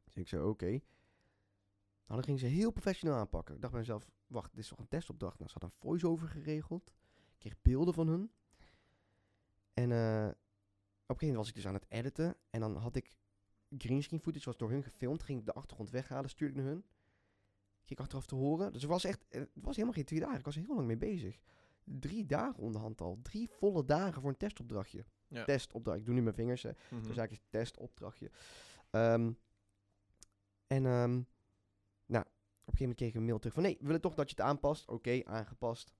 [0.04, 0.66] Dus ik zei, oké.
[2.08, 3.54] Nou, dan ging ze heel professioneel aanpakken.
[3.54, 5.38] Ik dacht bij mezelf, wacht, dit is toch een testopdracht?
[5.38, 6.94] Nou, ze had een voice-over geregeld.
[7.32, 8.30] Ik kreeg beelden van hun.
[9.74, 12.36] En eh, op een gegeven moment was ik dus aan het editen.
[12.50, 13.16] En dan had ik
[13.78, 15.22] greenscreen footage, was door hun gefilmd.
[15.22, 16.84] Ging ik de achtergrond weghalen, stuurde ik naar hun.
[17.84, 18.72] Ging ik achteraf te horen.
[18.72, 20.38] Dus het was echt, het was helemaal geen twee dagen.
[20.38, 21.40] Ik was er heel lang mee bezig.
[21.84, 23.18] Drie dagen onderhand al.
[23.22, 25.04] Drie volle dagen voor een testopdrachtje.
[25.28, 25.44] Ja.
[25.44, 25.98] Testopdracht.
[25.98, 26.62] Ik doe nu mijn vingers.
[26.62, 26.70] Hè.
[26.70, 27.02] Mhm.
[27.02, 28.30] Dus eigenlijk is het testopdrachtje.
[28.90, 29.32] Ehm,
[30.66, 31.22] en ehm,
[32.66, 33.62] op een gegeven moment kreeg ik een mail terug van...
[33.62, 34.88] Nee, we willen toch dat je het aanpast.
[34.88, 35.94] Oké, aangepast.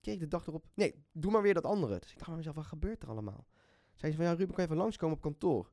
[0.00, 0.66] Kreeg ik de dag erop...
[0.74, 1.98] Nee, doe maar weer dat andere.
[1.98, 3.46] Dus ik dacht bij mezelf, wat gebeurt er allemaal?
[3.94, 5.72] Zei ze van, ja Ruben, kan je even langskomen op kantoor?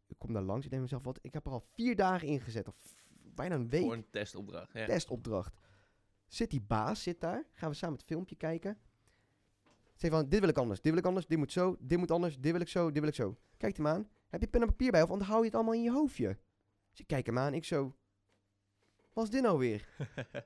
[0.00, 0.64] Dus ik kom daar langs.
[0.64, 2.68] Ik denk mezelf, wat, ik heb er al vier dagen in gezet.
[2.68, 2.94] Of
[3.34, 4.72] bijna een week Voor een testopdracht.
[4.72, 4.86] Ja.
[4.86, 5.54] testopdracht.
[6.26, 7.44] Zit die baas, zit daar.
[7.52, 8.78] Gaan we samen het filmpje kijken.
[9.94, 12.10] Zeg van, dit wil ik anders, dit wil ik anders, dit moet zo, dit moet
[12.10, 13.36] anders, dit wil ik zo, dit wil ik zo.
[13.56, 14.08] Kijkt hem aan.
[14.28, 16.38] Heb je pen en papier bij of onthoud je het allemaal in je hoofdje?
[16.90, 17.96] Dus ik kijk hem aan, ik zo...
[19.18, 19.88] Wat is dit nou weer?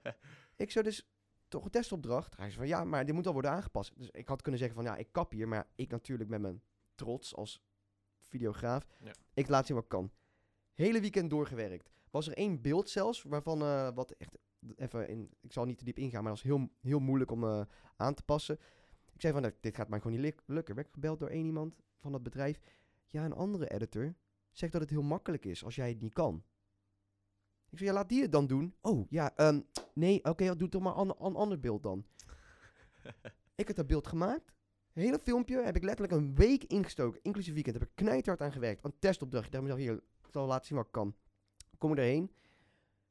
[0.56, 1.10] ik zo dus,
[1.48, 2.36] toch een testopdracht?
[2.36, 3.92] Hij zei van, ja, maar dit moet al worden aangepast.
[3.96, 5.48] Dus ik had kunnen zeggen van, ja, ik kap hier.
[5.48, 6.62] Maar ik natuurlijk met mijn
[6.94, 7.62] trots als
[8.20, 8.86] videograaf.
[9.04, 9.12] Ja.
[9.34, 10.10] Ik laat zien wat ik kan.
[10.74, 11.90] Hele weekend doorgewerkt.
[12.10, 14.38] Was er één beeld zelfs, waarvan eh, wat echt
[14.76, 17.44] even in, ik zal niet te diep ingaan, maar dat is heel, heel moeilijk om
[17.44, 17.60] eh,
[17.96, 18.58] aan te passen.
[19.12, 20.74] Ik zei van, nou, dit gaat mij gewoon niet luk- lukken.
[20.74, 22.58] Werd gebeld door één iemand van dat bedrijf.
[23.06, 24.14] Ja, een andere editor
[24.50, 26.44] zegt dat het heel makkelijk is als jij het niet kan.
[27.72, 28.74] Ik zei, ja, laat die het dan doen.
[28.80, 29.60] Oh, ja, ehm,
[29.94, 32.04] nee, oké, doe toch maar een an, ander beeld dan.
[33.54, 34.52] ik heb dat beeld gemaakt.
[34.92, 37.78] Hele filmpje heb ik letterlijk een week ingestoken, inclusief weekend.
[37.78, 38.84] Heb ik knijthard aan gewerkt.
[38.84, 39.46] Een testopdracht.
[39.46, 41.14] Ik dacht mezelf, hier, ik zal laten zien wat ik kan.
[41.78, 42.30] Kom ik erheen.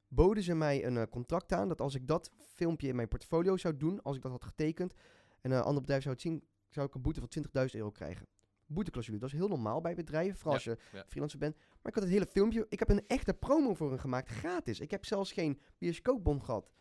[0.08, 3.58] Boden ze mij een eh, contract aan dat als ik dat filmpje in mijn portfolio
[3.58, 4.94] zou doen, als ik dat had getekend,
[5.42, 7.30] en een ander bedrijf zou het zien, zou ik een boete van
[7.68, 8.28] 20.000 euro krijgen.
[8.74, 11.56] Boeteclausule, dat is heel normaal bij bedrijven, vooral als je freelancer bent.
[11.56, 14.80] Maar ik had het hele filmpje, ik heb een echte promo voor hen gemaakt, gratis.
[14.80, 16.72] Ik heb zelfs geen bioscoopbon gehad.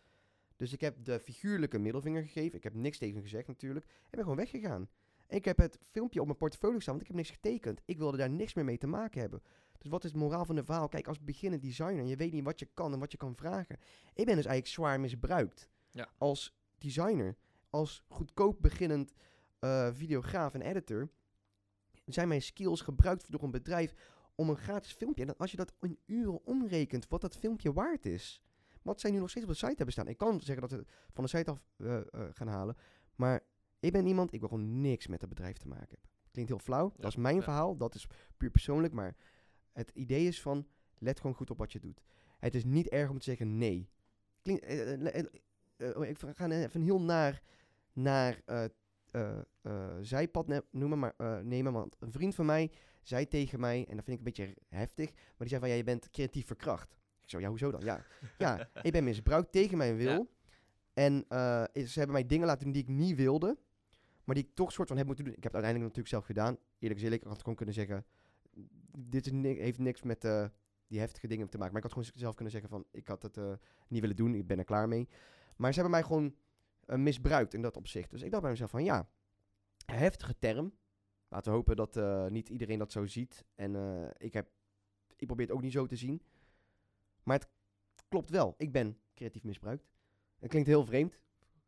[0.56, 2.56] Dus ik heb de figuurlijke middelvinger gegeven.
[2.56, 3.84] Ik heb niks tegen gezegd natuurlijk.
[3.86, 4.88] En ben gewoon weggegaan.
[5.26, 7.80] En ik heb het filmpje op mijn portfolio staan, want ik heb niks getekend.
[7.84, 9.42] Ik wilde daar niks meer mee te maken hebben.
[9.78, 10.88] Dus wat is het moraal van de verhaal?
[10.88, 13.76] Kijk, als beginnend designer, je weet niet wat je kan en wat je kan vragen.
[14.14, 15.68] Ik ben dus eigenlijk zwaar misbruikt.
[15.90, 16.08] Ja.
[16.18, 17.36] Als designer,
[17.70, 19.12] als goedkoop beginnend
[19.58, 21.10] eh, videograaf en editor,
[22.12, 23.94] zijn mijn skills gebruikt door een bedrijf
[24.34, 25.20] om een gratis filmpje.
[25.20, 28.42] En dan als je dat in uren omrekent, wat dat filmpje waard is.
[28.82, 30.08] Wat zij nu nog steeds op de site hebben staan.
[30.08, 32.76] Ik kan zeggen dat ze het van de site af eh, eh, gaan halen.
[33.14, 33.44] Maar
[33.80, 36.08] ik ben iemand, ik wil gewoon niks met het bedrijf te maken hebben.
[36.30, 36.86] Klinkt heel flauw.
[36.86, 37.42] Ja, dat is mijn ja.
[37.42, 37.76] verhaal.
[37.76, 38.92] Dat is puur persoonlijk.
[38.92, 39.16] Maar
[39.72, 40.66] het idee is van,
[40.98, 42.00] let gewoon goed op wat je doet.
[42.38, 43.90] Het is niet erg om te zeggen nee.
[44.42, 45.18] Klinkt, eh,
[45.76, 47.42] eh, oh, ik ga even heel naar,
[47.92, 48.42] naar
[49.10, 51.72] eh, zijpad noemen, maar, eh, nemen.
[51.72, 52.70] Want een vriend van mij
[53.02, 55.74] zei tegen mij, en dat vind ik een beetje heftig, maar die zei van, ja,
[55.74, 56.96] je bent creatief verkracht.
[57.22, 57.80] Ik zo, ja, hoezo dan?
[57.80, 58.04] Ja,
[58.38, 60.06] ja ik ben misbruikt tegen mijn wil.
[60.08, 60.26] Ja.
[60.92, 61.24] En
[61.86, 63.58] ze hebben mij dingen laten doen die ik niet wilde,
[64.24, 65.34] maar die ik toch soort van heb moeten doen.
[65.34, 66.58] Ik heb het uiteindelijk natuurlijk zelf gedaan.
[66.78, 68.04] Eerlijk gezegd, ik had gewoon kunnen zeggen,
[68.98, 70.20] dit ni- heeft niks met
[70.86, 71.72] die heftige dingen te maken.
[71.72, 73.38] Maar ik had gewoon zelf kunnen zeggen van, ik had het
[73.88, 75.08] niet willen doen, ik ben er klaar mee.
[75.56, 76.34] Maar ze hebben mij gewoon
[76.96, 78.10] misbruikt in dat opzicht.
[78.10, 79.08] Dus ik dacht bij mezelf van, ja,
[79.86, 80.72] heftige term.
[81.28, 83.44] Laten we hopen dat eh, niet iedereen dat zo ziet.
[83.54, 84.48] En eh, ik, heb,
[85.16, 86.22] ik probeer het ook niet zo te zien.
[87.22, 87.48] Maar het
[88.08, 88.54] klopt wel.
[88.56, 89.88] Ik ben creatief misbruikt.
[90.38, 91.18] Het klinkt heel vreemd.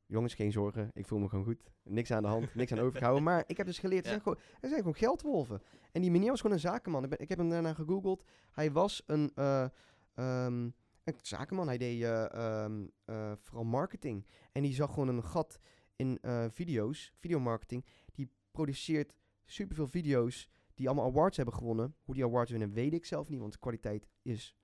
[0.07, 0.91] Jongens, geen zorgen.
[0.93, 1.63] Ik voel me gewoon goed.
[1.83, 2.55] Niks aan de hand.
[2.55, 3.23] Niks aan overgehouden.
[3.33, 4.07] Maar ik heb dus geleerd.
[4.07, 4.21] Er, Ja.
[4.21, 5.63] zijn gewoon, er zijn gewoon geldwolven.
[5.93, 7.03] En die meneer was gewoon een zakenman.
[7.05, 8.25] Ik, ben, ik heb hem daarna gegoogeld.
[8.53, 9.67] Hij was een, eh,
[10.15, 10.71] ehm,
[11.05, 11.67] een zakenman.
[11.67, 14.27] Hij deed eh, ehm, eh, vooral marketing.
[14.53, 15.59] En die zag gewoon een gat
[15.97, 17.12] in eh, video's.
[17.19, 17.85] Videomarketing.
[18.12, 21.95] Die produceert superveel video's die allemaal awards hebben gewonnen.
[22.05, 23.41] Hoe die awards winnen weet ik zelf niet.
[23.41, 24.57] Want de kwaliteit is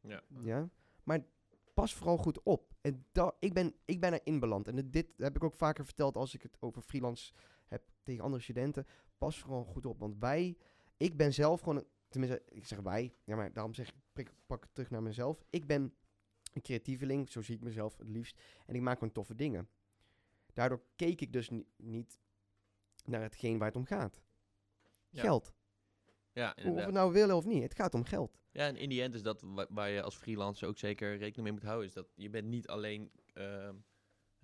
[0.00, 0.22] Ja.
[0.42, 0.68] ja.
[1.04, 1.24] Maar
[1.74, 2.74] pas vooral goed op.
[2.80, 4.68] En da- ik, ben, ik ben erin beland.
[4.68, 7.32] En dit heb ik ook vaker verteld als ik het over freelance
[7.66, 8.86] heb tegen andere studenten.
[9.18, 9.98] Pas vooral goed op.
[9.98, 10.56] Want wij,
[10.96, 11.86] ik ben zelf gewoon, een-
[12.20, 15.44] tenminste, ik zeg wij, ja, maar daarom zeg ik, prik, pak het terug naar mezelf.
[15.50, 15.94] Ik ben
[16.52, 18.40] een creatieveling, zo zie ik mezelf het liefst.
[18.66, 19.68] En ik maak gewoon toffe dingen.
[20.52, 22.18] Daardoor keek ik dus ni- niet
[23.04, 24.20] naar hetgeen waar het om gaat.
[25.10, 25.52] Ja, Geld.
[26.32, 26.92] Ja, Of we inderdaad.
[26.92, 28.38] nou willen of niet, het gaat om geld.
[28.50, 31.42] Ja, en in die end is dat wa- waar je als freelancer ook zeker rekening
[31.42, 31.86] mee moet houden.
[31.86, 33.74] Is dat je bent niet alleen ehm,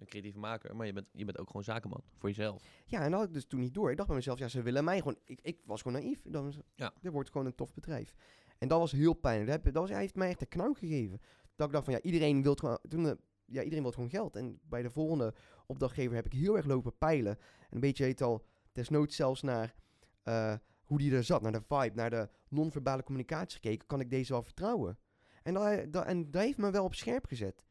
[0.01, 2.63] een creatieve maker, maar je bent, je bent ook gewoon zakenman voor jezelf.
[2.87, 3.91] Ja, en dat had ik dus toen niet door.
[3.91, 5.19] Ik dacht bij mezelf, ja, ze willen mij gewoon...
[5.25, 6.25] Ik, ik was gewoon naïef.
[6.25, 6.93] Mezelf, Ja.
[7.01, 8.15] dit wordt gewoon een tof bedrijf.
[8.59, 9.47] En dat was heel pijnlijk.
[9.51, 11.21] Dat, heb, dat was, hij heeft mij echt een knauw gegeven.
[11.57, 12.79] Dat ik dacht van, ja, iedereen wil gewoon...
[12.89, 13.13] Toen, eh,
[13.45, 14.37] ja, iedereen wil gewoon geld.
[14.37, 15.35] En bij de volgende
[15.67, 17.33] opdrachtgever heb ik heel erg lopen peilen.
[17.39, 19.75] En een beetje heet al, desnoods zelfs naar
[20.23, 21.43] eh, hoe die er zat.
[21.43, 23.87] Naar de vibe, naar de non-verbale communicatie gekeken.
[23.87, 24.99] Kan ik deze wel vertrouwen?
[25.43, 27.65] En dat, dat, en dat heeft me wel op scherp gezet.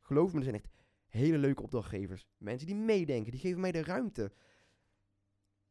[0.00, 0.68] Geloof me, er zijn echt
[1.12, 2.26] hele leuke opdrachtgevers.
[2.38, 4.32] Mensen die meedenken, die geven mij de ruimte.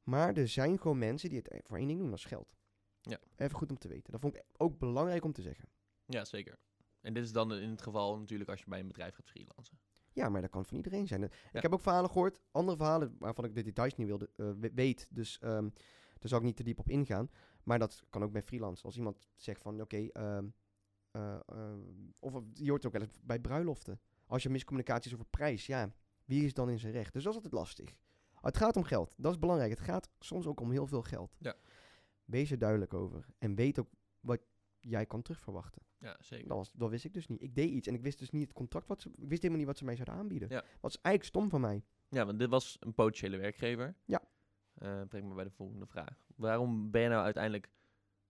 [0.03, 2.55] Maar er zijn gewoon mensen die het voor één ding doen, dat is geld.
[3.01, 3.19] Ja.
[3.35, 4.11] Even goed om te weten.
[4.11, 5.69] Dat vond ik ook belangrijk om te zeggen.
[6.05, 6.57] Ja, zeker.
[7.01, 9.79] En dit is dan in het geval natuurlijk als je bij een bedrijf gaat freelancen.
[10.13, 11.21] Ja, maar dat kan van iedereen zijn.
[11.21, 11.27] Ja.
[11.51, 15.07] Ik heb ook verhalen gehoord, andere verhalen waarvan ik de details niet wilde, we- weet.
[15.09, 15.69] Dus ehm
[16.19, 17.29] daar zal ik niet te diep op ingaan.
[17.63, 18.83] Maar dat kan ook bij freelance.
[18.83, 20.47] Als iemand zegt van, oké, ehm,
[21.11, 21.73] eh, eh,
[22.19, 23.99] of je hoort het ook wel eens bij bruiloften.
[24.31, 25.91] Als je miscommunicatie is over prijs, ja,
[26.25, 27.13] wie is dan in zijn recht?
[27.13, 27.93] Dus dat is altijd lastig.
[28.41, 29.13] Het gaat om geld.
[29.17, 29.69] Dat is belangrijk.
[29.69, 31.35] Het gaat soms ook om heel veel geld.
[31.39, 31.55] Ja.
[32.25, 33.25] Wees er duidelijk over.
[33.37, 33.89] En weet ook
[34.19, 34.41] wat
[34.79, 35.81] jij kan terugverwachten.
[35.97, 36.47] Ja, zeker.
[36.47, 37.41] Dat, was, dat wist ik dus niet.
[37.41, 39.09] Ik deed iets en ik wist dus niet het contract wat ze...
[39.09, 40.49] Ik wist helemaal niet wat ze mij zouden aanbieden.
[40.49, 40.63] Ja.
[40.79, 41.83] Wat is eigenlijk stom van mij.
[42.09, 43.95] Ja, want dit was een potentiële werkgever.
[44.05, 44.21] Ja.
[44.73, 46.23] Eh breng me bij de volgende vraag.
[46.35, 47.69] Waarom ben je nou uiteindelijk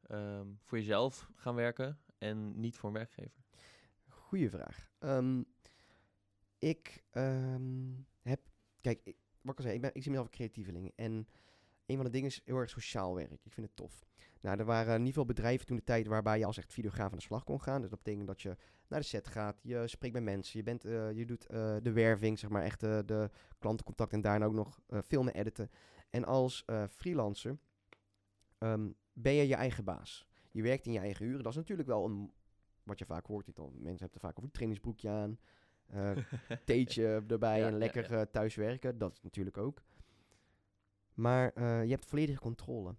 [0.02, 3.44] ehm, voor jezelf gaan werken en niet voor een werkgever?
[4.08, 4.90] Goeie vraag.
[5.00, 5.42] Ehm,
[6.62, 8.40] ik ehm, heb...
[8.82, 10.92] Kijk, ik, wat ik al zei, ik, ben, ik zie mezelf als creatieveling.
[10.96, 11.28] En
[11.86, 13.32] een van de dingen is heel erg sociaal werk.
[13.44, 14.06] Ik vind het tof.
[14.42, 17.18] Nou, er waren niet veel bedrijven toen de tijd waarbij je als echt videograaf aan
[17.18, 17.82] de slag kon gaan.
[17.82, 20.86] Dus dat betekent dat je naar de set gaat, je spreekt met mensen, je, bent,
[20.86, 24.54] eh, je doet eh, de werving, zeg maar, echt eh, de klantencontact en daarna ook
[24.54, 25.70] nog filmen, editen.
[26.10, 27.58] En als freelancer
[28.58, 30.28] ehm, ben je je eigen baas.
[30.52, 31.44] Je werkt in je eigen uren.
[31.44, 32.32] Dat is natuurlijk wel een,
[32.84, 33.60] wat je vaak hoort.
[33.60, 35.40] Al, mensen hebben er vaak over een trainingsbroekje aan,
[36.66, 38.20] theetje erbij Ja, en lekker ja.
[38.20, 38.98] eh, thuis werken.
[38.98, 39.82] Dat is natuurlijk ook.
[41.14, 42.96] Maar eh, je hebt volledige controle.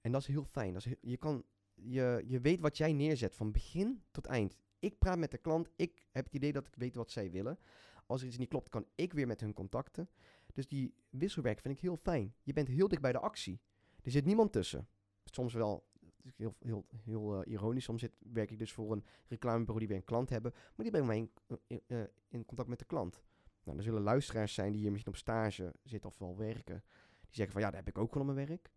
[0.00, 0.72] En dat is heel fijn.
[0.72, 4.56] Dat is heel- je, kan, je, je weet wat jij neerzet van begin tot eind.
[4.78, 5.68] Ik praat met de klant.
[5.76, 7.58] Ik heb het idee dat ik weet wat zij willen.
[8.06, 10.08] Als er iets niet klopt, kan ik weer met hun contacten.
[10.52, 12.34] Dus die wisselwerk vind ik heel fijn.
[12.42, 13.60] Je bent heel dicht bij de actie.
[14.02, 14.88] Er zit niemand tussen.
[15.24, 15.87] Soms wel
[16.36, 17.84] heel, heel, heel eh, ironisch.
[17.84, 20.52] Soms zit, werk ik dus voor een reclamebureau die weer een klant hebben.
[20.52, 21.30] Maar die brengen mij in,
[21.66, 23.22] in, eh, in contact met de klant.
[23.64, 26.84] Nou, er zullen luisteraars zijn die hier misschien op stage zitten of wel werken.
[27.20, 28.70] Die zeggen van ja, dat heb ik ook gewoon op mijn werk.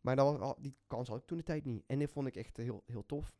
[0.00, 1.84] Maar dat was, die kans had ik toen de tijd niet.
[1.86, 3.34] En dit vond ik echt heel, heel tof.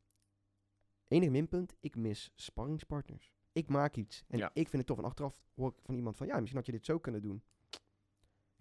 [1.08, 3.32] Enig minpunt, ik mis sparringspartners.
[3.52, 4.48] Ik maak iets en Ja.
[4.52, 4.98] ik vind het tof.
[4.98, 7.42] En achteraf hoor ik van iemand van ja, misschien had je dit zo kunnen doen.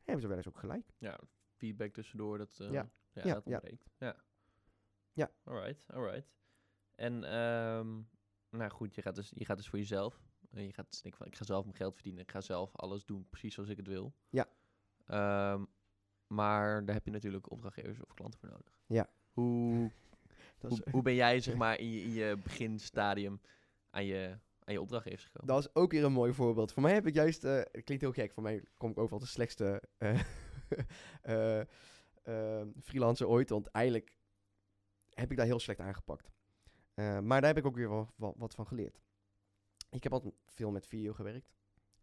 [0.04, 0.94] Hebben ze wel eens ook gelijk.
[0.98, 1.20] Ja,
[1.56, 2.90] feedback tussendoor, dat, eh, Ja.
[3.12, 3.54] ja, Ja, dat ja.
[3.54, 3.90] ontbreekt.
[3.98, 4.16] Ja.
[5.20, 5.32] Ja.
[5.44, 6.36] Alright, alright.
[6.96, 8.02] En, ehm,
[8.50, 10.22] nou goed, je gaat, dus, je gaat dus voor jezelf.
[10.50, 12.22] En je gaat dus denken van, ik ga zelf mijn geld verdienen.
[12.22, 14.14] Ik ga zelf alles doen precies zoals ik het wil.
[14.30, 14.48] Ja.
[15.06, 15.66] Ehm,
[16.28, 18.80] maar daar heb je natuurlijk opdrachtgevers of klanten voor nodig.
[18.86, 19.10] Ja.
[19.32, 19.92] Hoe,
[20.60, 23.42] Dat hoe, is, hoe ben jij, zeg maar, in je, in je beginstadium
[23.90, 25.48] aan je, aan je opdrachtgevers gekomen?
[25.48, 26.72] dat is ook weer een mooi voorbeeld.
[26.72, 29.20] Voor mij heb ik juist, eh, het klinkt heel gek, voor mij kom ik overal
[29.20, 30.20] de slechtste eh,
[31.22, 31.60] eh,
[32.24, 33.50] eh, freelancer ooit.
[33.50, 34.19] Want eigenlijk
[35.20, 36.32] heb ik daar heel slecht aangepakt.
[36.94, 39.02] Eh, maar daar heb ik ook weer wat van geleerd.
[39.90, 41.52] Ik heb altijd veel met video gewerkt.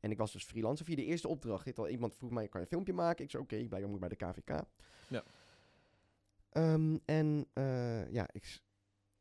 [0.00, 1.64] En ik was dus freelancer via de eerste opdracht.
[1.64, 3.24] Dit al, iemand vroeg mij, kan je een filmpje maken?
[3.24, 4.64] Ik zei, oké, ik blijf moet bij de KVK.
[5.08, 5.24] Ja.
[6.50, 8.60] Ehm, en eh, ja, ik,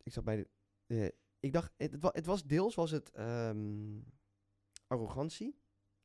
[0.03, 0.47] ik zat bij
[0.86, 1.13] de...
[1.39, 3.99] ik dacht, het, het was deels was het ehm,
[4.88, 5.60] arrogantie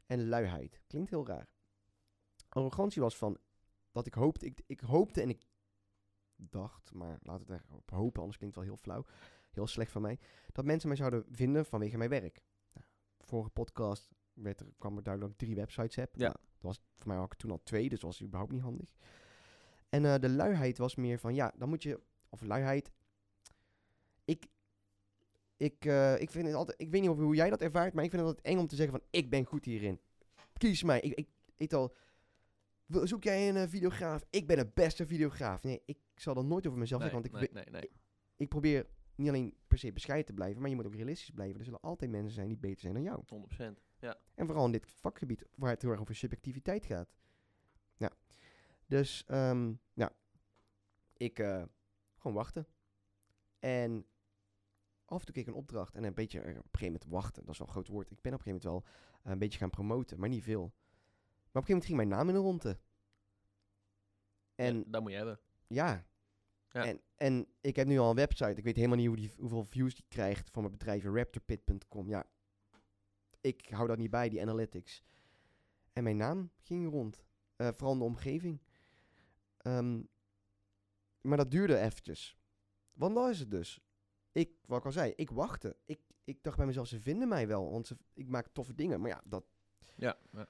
[0.06, 0.80] en luiheid.
[0.86, 1.48] Klinkt heel raar.
[2.48, 3.38] Arrogantie was van
[3.92, 5.46] dat ik hoopte, ik, ik hoopte en ik
[6.50, 9.04] dacht, maar laat het er op hopen, anders klinkt het wel heel flauw,
[9.50, 10.18] heel slecht van mij,
[10.52, 12.42] dat mensen mij zouden vinden vanwege mijn werk.
[12.72, 12.86] Nou,
[13.20, 16.14] vorige podcast werd er, kwam er duidelijk dat ik drie websites heb.
[16.14, 16.20] Ja.
[16.20, 18.94] Nou, dat was, voor mij er toen al twee, dus dat was überhaupt niet handig.
[19.88, 22.90] En eh, de luiheid was meer van, ja, dan moet je, of luiheid,
[24.24, 24.46] ik,
[25.56, 28.04] ik, eh, ik vind het altijd, ik weet niet of, hoe jij dat ervaart, maar
[28.04, 30.00] ik vind het altijd eng om te zeggen van, ik ben goed hierin.
[30.52, 31.00] Kies mij.
[31.00, 31.94] Ik, ik, ik al,
[32.86, 34.24] zoek jij een eh, videograaf?
[34.30, 35.62] Ik ben de beste videograaf.
[35.62, 37.90] Nee, ik zal dat nooit over mezelf nee, zeggen, want ik, nee, nee, nee.
[38.36, 41.58] ik probeer niet alleen per se bescheiden te blijven, maar je moet ook realistisch blijven.
[41.58, 43.22] Er zullen altijd mensen zijn die beter zijn dan jou.
[43.22, 43.82] 100%.
[43.98, 44.18] Ja.
[44.34, 47.14] En vooral in dit vakgebied waar het heel erg over subjectiviteit gaat.
[47.96, 48.10] Ja.
[48.86, 50.12] Dus, ehm ja.
[51.16, 51.62] Ik eh,
[52.16, 52.66] gewoon wachten.
[53.58, 54.06] En
[55.04, 57.04] af en toe kreeg ik een opdracht en een beetje er op een gegeven moment
[57.04, 57.44] wachten.
[57.44, 58.10] Dat is wel een groot woord.
[58.10, 60.60] Ik ben op een gegeven moment wel eh, een beetje gaan promoten, maar niet veel.
[60.60, 62.78] Maar op een gegeven moment ging mijn naam in de ronde.
[64.54, 65.40] En Ja, dat moet je hebben.
[65.66, 66.08] ja.
[66.72, 66.84] Ja.
[66.84, 68.54] En, en ik heb nu al een website.
[68.54, 71.04] Ik weet helemaal niet hoe die, hoeveel views die krijgt van mijn bedrijf.
[71.04, 72.08] Raptorpit.com.
[72.08, 72.26] Ja,
[73.40, 75.02] ik hou dat niet bij, die analytics.
[75.92, 77.24] En mijn naam ging rond.
[77.56, 78.60] Eh, vooral in de omgeving.
[79.56, 80.02] Ehm,
[81.20, 82.38] maar dat duurde eventjes.
[82.92, 83.80] Want dat is het dus.
[84.32, 85.76] Ik, wat ik al zei, ik wachtte.
[85.84, 87.70] Ik, ik dacht bij mezelf, ze vinden mij wel.
[87.70, 89.00] Want ze, ik maak toffe dingen.
[89.00, 89.44] Maar ja, dat
[89.96, 90.18] Ja.
[90.32, 90.46] ja.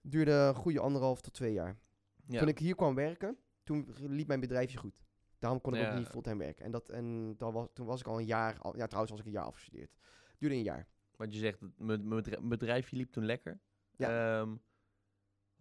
[0.00, 1.78] duurde een goede anderhalf tot twee jaar.
[2.26, 2.38] ja.
[2.38, 5.03] Toen ik hier kwam werken, toen liep mijn bedrijfje goed.
[5.44, 5.90] Daarom kon ik Ja.
[5.92, 6.64] ook niet fulltime werken.
[6.64, 9.20] En, dat, en dat was, toen was ik al een jaar, al, ja trouwens was
[9.20, 9.96] ik een jaar afgestudeerd.
[10.38, 10.86] Duurde een jaar.
[11.16, 13.60] Want je zegt, dat mijn mijn bedrijf- bedrijfje liep toen lekker.
[13.96, 14.40] Ja.
[14.40, 14.56] Ehm,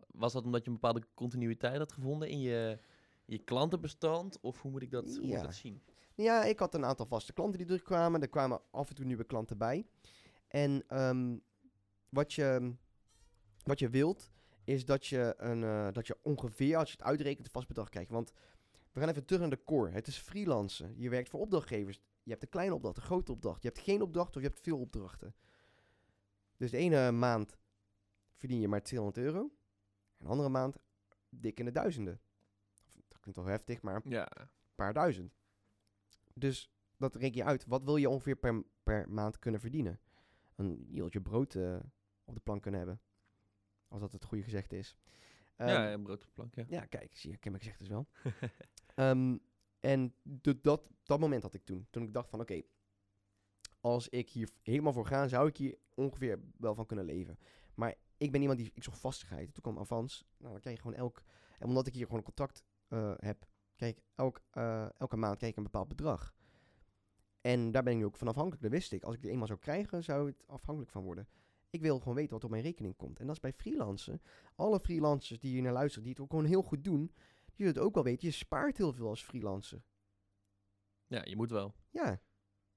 [0.08, 2.80] was dat omdat je een bepaalde continuïteit had gevonden in je,
[3.26, 4.40] je klantenbestand?
[4.40, 5.82] Of hoe moet ik dat, hoe moet dat zien?
[6.16, 8.22] Ja, ik had een aantal vaste klanten die terugkwamen.
[8.22, 9.86] Er kwamen af en toe nieuwe klanten bij.
[10.48, 11.38] En ehm,
[12.10, 12.74] wat, je,
[13.64, 14.32] wat je wilt,
[14.64, 17.90] is dat je, een, eh, dat je ongeveer, als je het uitrekent, een vast bedrag
[17.90, 18.10] krijgt.
[18.12, 18.32] Want
[18.94, 19.92] we gaan even terug naar de core.
[19.92, 20.94] Het is freelancen.
[20.98, 22.02] Je werkt voor opdrachtgevers.
[22.24, 23.62] Je hebt een kleine opdracht, een grote opdracht.
[23.62, 25.36] Je hebt geen opdracht of je hebt veel opdrachten.
[26.58, 27.58] Dus de ene maand
[28.36, 29.40] verdien je maar 200 euro.
[30.18, 30.78] En de andere maand
[31.30, 32.22] dik in de duizenden.
[33.08, 34.28] Dat klinkt wel heftig, maar Ja.
[34.76, 35.34] paar duizend.
[36.34, 37.66] Dus dat reken je uit.
[37.66, 40.00] Wat wil je ongeveer per, per maand kunnen verdienen?
[40.56, 41.80] Een hieltje brood eh,
[42.26, 43.02] op de plank kunnen hebben.
[43.88, 44.98] Als dat het goede gezegd is.
[45.56, 46.64] Ehm, ja, een brood op de plank, ja.
[46.68, 48.08] ja, kijk, zie je, ik heb mijn gezegd dus wel.
[48.94, 49.38] Ehm,
[49.80, 51.88] en de, dat, dat moment had ik toen.
[51.90, 52.62] Toen ik dacht van, oké,
[53.82, 57.38] als ik hier helemaal voor ga, zou ik hier ongeveer wel van kunnen leven.
[57.76, 59.54] Maar ik ben iemand die, ik zocht vastigheid.
[59.54, 61.24] Toen kwam Avans, nou dan krijg je gewoon elk,
[61.60, 65.58] en omdat ik hier gewoon contact eh, heb Kijk, elk, eh, elke maand krijg ik
[65.58, 66.34] een bepaald bedrag.
[67.42, 68.62] En daar ben ik nu ook van afhankelijk.
[68.62, 69.04] Dat wist ik.
[69.04, 71.28] Als ik die eenmaal zou krijgen, zou het afhankelijk van worden.
[71.70, 73.20] Ik wil gewoon weten wat op mijn rekening komt.
[73.20, 74.22] En dat is bij freelancen.
[74.56, 77.12] Alle freelancers die hier naar luisteren, die het ook gewoon heel goed doen,
[77.56, 78.28] zullen het ook wel weten.
[78.28, 79.84] Je spaart heel veel als freelancer.
[81.08, 81.76] Ja, je moet wel.
[81.90, 82.22] Ja.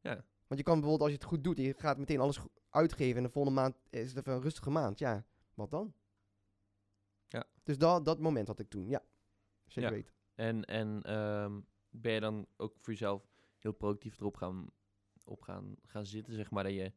[0.00, 0.24] Ja.
[0.46, 2.38] Want je kan bijvoorbeeld, als je het goed doet, je gaat meteen alles
[2.70, 4.98] uitgeven en de volgende maand is het even een rustige maand.
[4.98, 5.94] Ja, wat dan?
[7.28, 7.44] Ja.
[7.62, 9.02] Dus dat, dat moment had ik toen, ja.
[9.66, 9.96] Zeker Ja.
[9.96, 10.14] weten.
[10.34, 11.60] En, en ehm,
[11.90, 14.70] ben je dan ook voor jezelf heel productief erop gaan,
[15.24, 16.92] op gaan, gaan zitten, zeg maar, dat je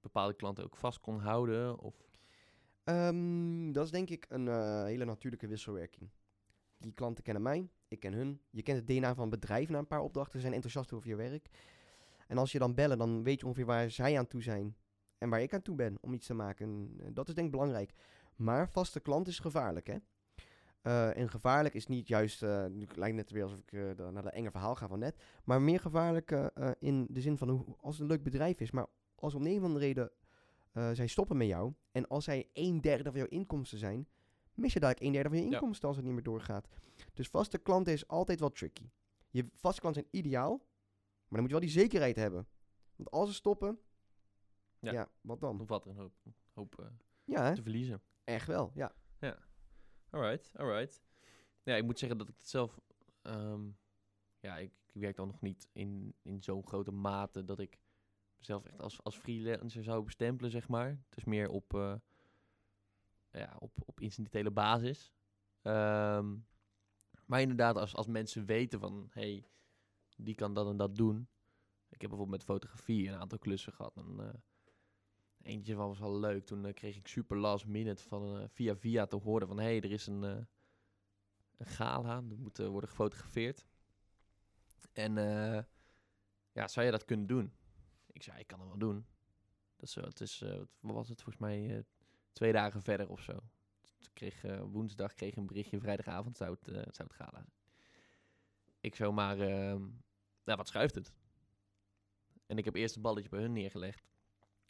[0.00, 1.78] bepaalde klanten ook vast kon houden?
[1.78, 2.10] Of,
[2.84, 6.10] Ehm, dat is denk ik een eh, hele natuurlijke wisselwerking.
[6.82, 8.40] Die klanten kennen mij, ik ken hun.
[8.50, 11.16] Je kent het DNA van bedrijf na een paar opdrachten, ze zijn enthousiast over je
[11.16, 11.48] werk.
[12.26, 14.76] En als je dan bellen, dan weet je ongeveer waar zij aan toe zijn.
[15.18, 16.66] En waar ik aan toe ben om iets te maken.
[16.66, 17.92] En, eh, dat is denk ik belangrijk.
[18.36, 19.96] Maar vaste klant is gevaarlijk, hè.
[20.82, 24.32] Eh, en gevaarlijk is niet juist, eh nu lijkt net weer alsof ik naar dat
[24.32, 25.22] enge verhaal ga van net.
[25.44, 28.70] Maar meer gevaarlijk in de zin van hoe, als het een leuk bedrijf is.
[28.70, 30.10] Maar als om een of andere reden
[30.96, 31.72] zij stoppen met jou.
[31.92, 34.08] En als zij een derde van jouw inkomsten zijn,
[34.54, 35.50] mis je dadelijk een derde van je Ja.
[35.52, 36.68] inkomsten als het niet meer doorgaat.
[37.12, 38.90] Dus vaste klanten is altijd wel tricky.
[39.30, 42.46] Je vaste klanten zijn ideaal, maar dan moet je wel die zekerheid hebben.
[42.96, 43.78] Want als ze stoppen,
[44.78, 44.92] Ja.
[44.92, 45.60] ja, wat dan?
[45.60, 46.12] of wat er een hoop,
[46.52, 46.86] hoop eh,
[47.24, 48.02] Ja, te verliezen.
[48.24, 48.94] echt wel, ja.
[50.10, 51.02] Alright, alright.
[51.62, 52.80] Ja, ik moet zeggen dat ik het zelf...
[53.22, 53.68] ehm,
[54.40, 57.78] ja, ik, ik werk dan nog niet in, in zo'n grote mate dat ik
[58.38, 60.88] mezelf echt als, als freelancer zou bestempelen, zeg maar.
[60.88, 61.94] Het is meer op, eh,
[63.32, 65.12] ja, op, op incidentele basis.
[65.62, 66.36] Ehm,
[67.26, 69.08] maar inderdaad, als, als mensen weten van...
[69.10, 69.46] hey,
[70.16, 71.28] die kan dat en dat doen.
[71.88, 73.96] Ik heb bijvoorbeeld met fotografie een aantal klussen gehad.
[73.96, 74.40] En, eh,
[75.42, 76.46] eentje van was wel leuk.
[76.46, 79.58] Toen eh, kreeg ik super last minute van eh, via via te horen van...
[79.58, 80.46] hey, er is een, een
[81.66, 82.20] gala.
[82.20, 83.66] Dat moet worden gefotografeerd.
[84.92, 85.14] En
[86.52, 87.52] ja, zou je dat kunnen doen?
[88.06, 89.06] Ik zei, ik kan het wel doen.
[89.76, 90.44] Dat is, het is,
[90.80, 91.84] wat was het, volgens mij
[92.32, 93.38] twee dagen verder of zo.
[94.12, 97.52] Kreeg, eh, woensdag kreeg ik een berichtje, vrijdagavond zou het, eh, zou het gala zijn.
[98.80, 99.82] Ik zou maar, ehm
[100.44, 101.12] nou wat schuift het?
[102.46, 104.10] En ik heb eerst het balletje bij hun neergelegd.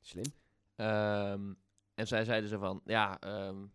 [0.00, 0.32] Slim.
[0.74, 1.52] Ehm,
[1.94, 3.66] en zij zeiden ze van, ja, ehm,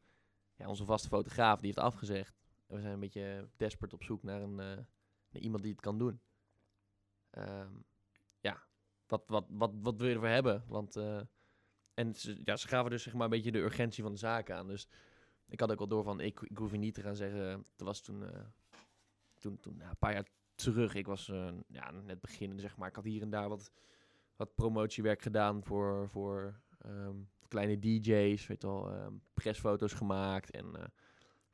[0.56, 2.36] ja, onze vaste fotograaf die heeft afgezegd.
[2.67, 4.86] En we zijn een beetje desperate op zoek naar, een, eh,
[5.30, 6.21] naar iemand die het kan doen.
[7.30, 7.73] Ehm,
[8.39, 8.63] ja,
[9.08, 10.63] wat, wat, wat, wat wil je ervoor hebben?
[10.67, 10.95] Want,
[11.97, 14.51] en ze, ja, ze gaven dus zeg maar een beetje de urgentie van de zaak
[14.51, 14.67] aan.
[14.67, 14.88] Dus
[15.47, 17.41] ik had ook wel door van, ik, ik hoef je niet te gaan zeggen.
[17.77, 18.39] Er was toen, eh,
[19.39, 22.88] toen, toen ja, een paar jaar terug, ik was eh, ja, net beginnen, zeg maar.
[22.88, 23.71] Ik had hier en daar wat,
[24.36, 27.15] wat promotiewerk gedaan voor, voor ehm,
[27.47, 30.83] kleine DJ's, weet je wel, ehm, presfoto's gemaakt en eh,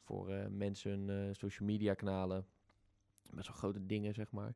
[0.02, 2.46] voor mensen hun social media kanalen.
[3.32, 4.56] Best wel grote dingen, zeg maar.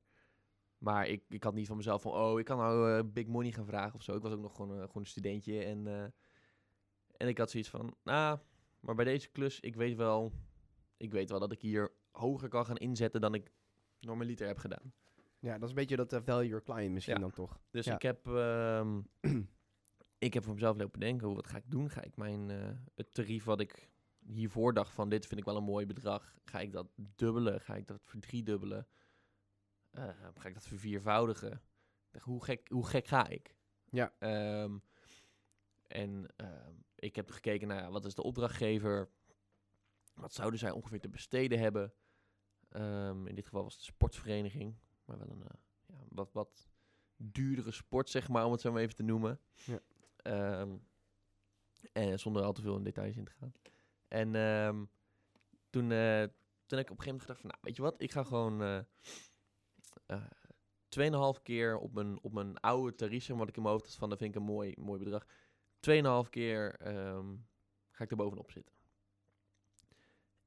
[0.77, 3.51] Maar ik, ik had niet van mezelf van, oh, ik kan nou eh, big money
[3.51, 4.15] gaan vragen of zo.
[4.15, 6.03] Ik was ook nog gewoon, eh, gewoon een studentje en, eh,
[7.17, 8.39] en ik had zoiets van, nou,
[8.79, 10.31] maar bij deze klus, ik weet wel,
[10.97, 13.51] ik weet wel dat ik hier hoger kan gaan inzetten dan ik
[13.99, 14.93] normaliter heb gedaan.
[15.39, 17.19] Ja, dat is een beetje dat value your client misschien Ja.
[17.19, 17.59] dan toch.
[17.71, 17.95] Dus Ja.
[17.95, 19.01] ik heb, ehm,
[20.27, 21.89] ik heb voor mezelf lopen denken, wat ga ik doen?
[21.89, 22.49] Ga ik mijn,
[22.95, 23.89] het tarief wat ik
[24.25, 27.61] hiervoor dacht van dit vind ik wel een mooi bedrag, ga ik dat dubbelen?
[27.61, 28.87] Ga ik dat verdriedubbelen?
[29.97, 31.61] Eh, ga ik dat verviervoudigen?
[32.21, 33.55] Hoe gek, hoe gek ga ik?
[33.89, 34.13] Ja.
[34.19, 34.77] Ehm,
[35.87, 39.09] en ehm, ik heb gekeken naar wat is de opdrachtgever?
[40.13, 41.93] Wat zouden zij ongeveer te besteden hebben?
[42.69, 46.69] Ehm, in dit geval was het de sportvereniging, maar wel een eh, ja, wat, wat
[47.15, 49.39] duurdere sport, zeg maar, om het zo maar even te noemen.
[49.53, 49.79] Ja.
[51.93, 53.53] En zonder al te veel in details in te gaan.
[54.07, 54.31] En
[55.69, 55.89] toen,
[56.65, 58.23] toen heb ik op een gegeven moment gedacht van, nou, weet je wat, ik ga
[58.23, 58.85] gewoon
[60.05, 60.23] eh,
[60.89, 64.09] 2,5 keer op mijn, op mijn oude tarief, wat ik in mijn hoofd had van,
[64.09, 65.25] dat vind ik een mooi, mooi bedrag.
[66.25, 67.35] 2,5 keer ehm,
[67.91, 68.73] ga ik er bovenop zitten.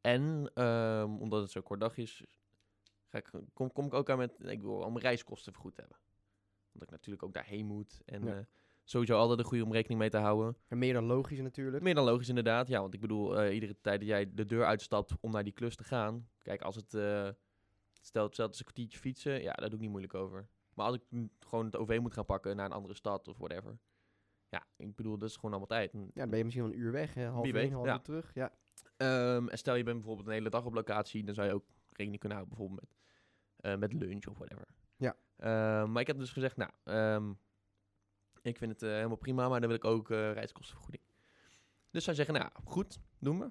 [0.00, 2.24] En ehm, omdat het zo kort dag is,
[3.08, 5.96] ga ik, kom, kom ik ook aan met, ik wil al mijn reiskosten vergoed hebben.
[6.72, 8.28] Omdat ik natuurlijk ook daarheen moet en...
[8.28, 8.44] Eh,
[8.84, 10.56] sowieso altijd een goede om rekening mee te houden.
[10.68, 11.82] En meer dan logisch natuurlijk.
[11.82, 12.80] Meer dan logisch inderdaad, ja.
[12.80, 15.76] Want ik bedoel, eh, iedere tijd dat jij de deur uitstapt om naar die klus
[15.76, 16.28] te gaan...
[16.42, 16.94] Kijk, als het
[18.00, 20.48] stel hetzelfde is een kwartiertje fietsen, ja, daar doe ik niet moeilijk over.
[20.74, 23.78] Maar als ik gewoon het OV moet gaan pakken naar een andere stad of whatever.
[24.48, 25.92] Ja, ik bedoel, dat is gewoon allemaal tijd.
[25.92, 27.26] Ja, dan ben je misschien wel een uur weg, hè?
[27.26, 27.92] half weet, half ja.
[27.92, 28.34] uur terug.
[28.34, 28.52] Ja.
[28.96, 31.64] Ehm, en stel je bent bijvoorbeeld een hele dag op locatie, dan zou je ook
[31.90, 32.98] rekening kunnen houden bijvoorbeeld met,
[33.56, 34.66] eh, met lunch of whatever.
[34.96, 35.16] Ja.
[35.36, 37.30] Ehm, maar ik heb dus gezegd, nou, ehm,
[38.42, 41.02] ik vind het eh, helemaal prima, maar dan wil ik ook eh, reiskostenvergoeding.
[41.90, 43.50] Dus zij zeggen, nou, goed, doen we.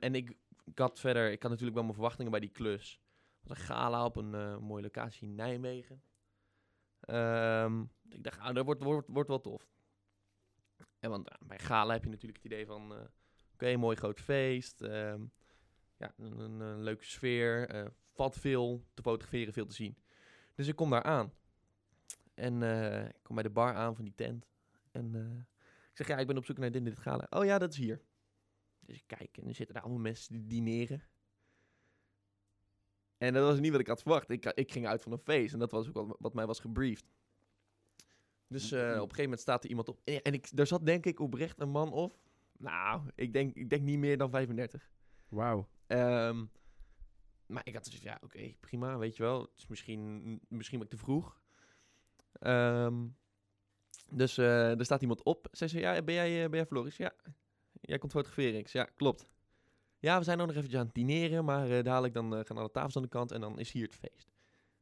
[0.00, 0.36] En ik,
[0.76, 3.00] ik had verder, ik had natuurlijk wel mijn verwachtingen bij die klus.
[3.42, 6.02] was een gala op een eh, mooie locatie in Nijmegen.
[7.00, 9.68] Ehm, ik dacht, ah, dat wordt, wordt, wordt wel tof.
[10.98, 13.04] En want ah, bij gala heb je natuurlijk het idee van, eh,
[13.52, 14.82] oké, mooi groot feest.
[14.82, 15.24] ehm,
[15.96, 17.68] ja, een, een, leuke sfeer.
[17.68, 19.98] eh valt veel te fotograferen, veel te zien.
[20.54, 21.32] Dus ik kom daar aan.
[22.34, 24.46] En eh, ik kom bij de bar aan van die tent.
[24.90, 25.38] En eh,
[25.90, 27.26] ik zeg, ja, ik ben op zoek naar dit dit gala.
[27.30, 28.00] Oh ja, dat is hier.
[28.86, 31.02] Dus ik kijk en er zitten daar allemaal mensen die dineren.
[33.18, 34.30] En dat was niet wat ik had verwacht.
[34.30, 36.60] Ik, ik ging uit van een feest en dat was ook wat, wat mij was
[36.60, 37.04] gebriefd.
[38.48, 40.00] Dus eh, op een gegeven moment staat er iemand op.
[40.04, 42.18] En, en ik, daar zat denk ik oprecht een man of...
[42.58, 44.90] Nou, ik denk, ik denk niet meer dan 35.
[45.28, 45.68] Wauw.
[45.86, 46.44] Ehm,
[47.46, 49.40] maar ik had dus, ja, oké, prima, weet je wel.
[49.40, 51.40] Het is misschien, misschien wat te vroeg.
[52.32, 53.06] Ehm,
[54.10, 55.48] dus eh, er staat iemand op.
[55.50, 56.96] Zij zei, ja, ben jij, eh, ben jij Floris?
[56.96, 57.12] Ja.
[57.80, 58.62] Jij komt fotograferen.
[58.66, 59.26] Ja, klopt.
[59.98, 62.70] Ja, we zijn nog eventjes aan het dineren, maar eh dadelijk dan eh, gaan alle
[62.70, 64.30] tafels aan de kant en dan is hier het feest.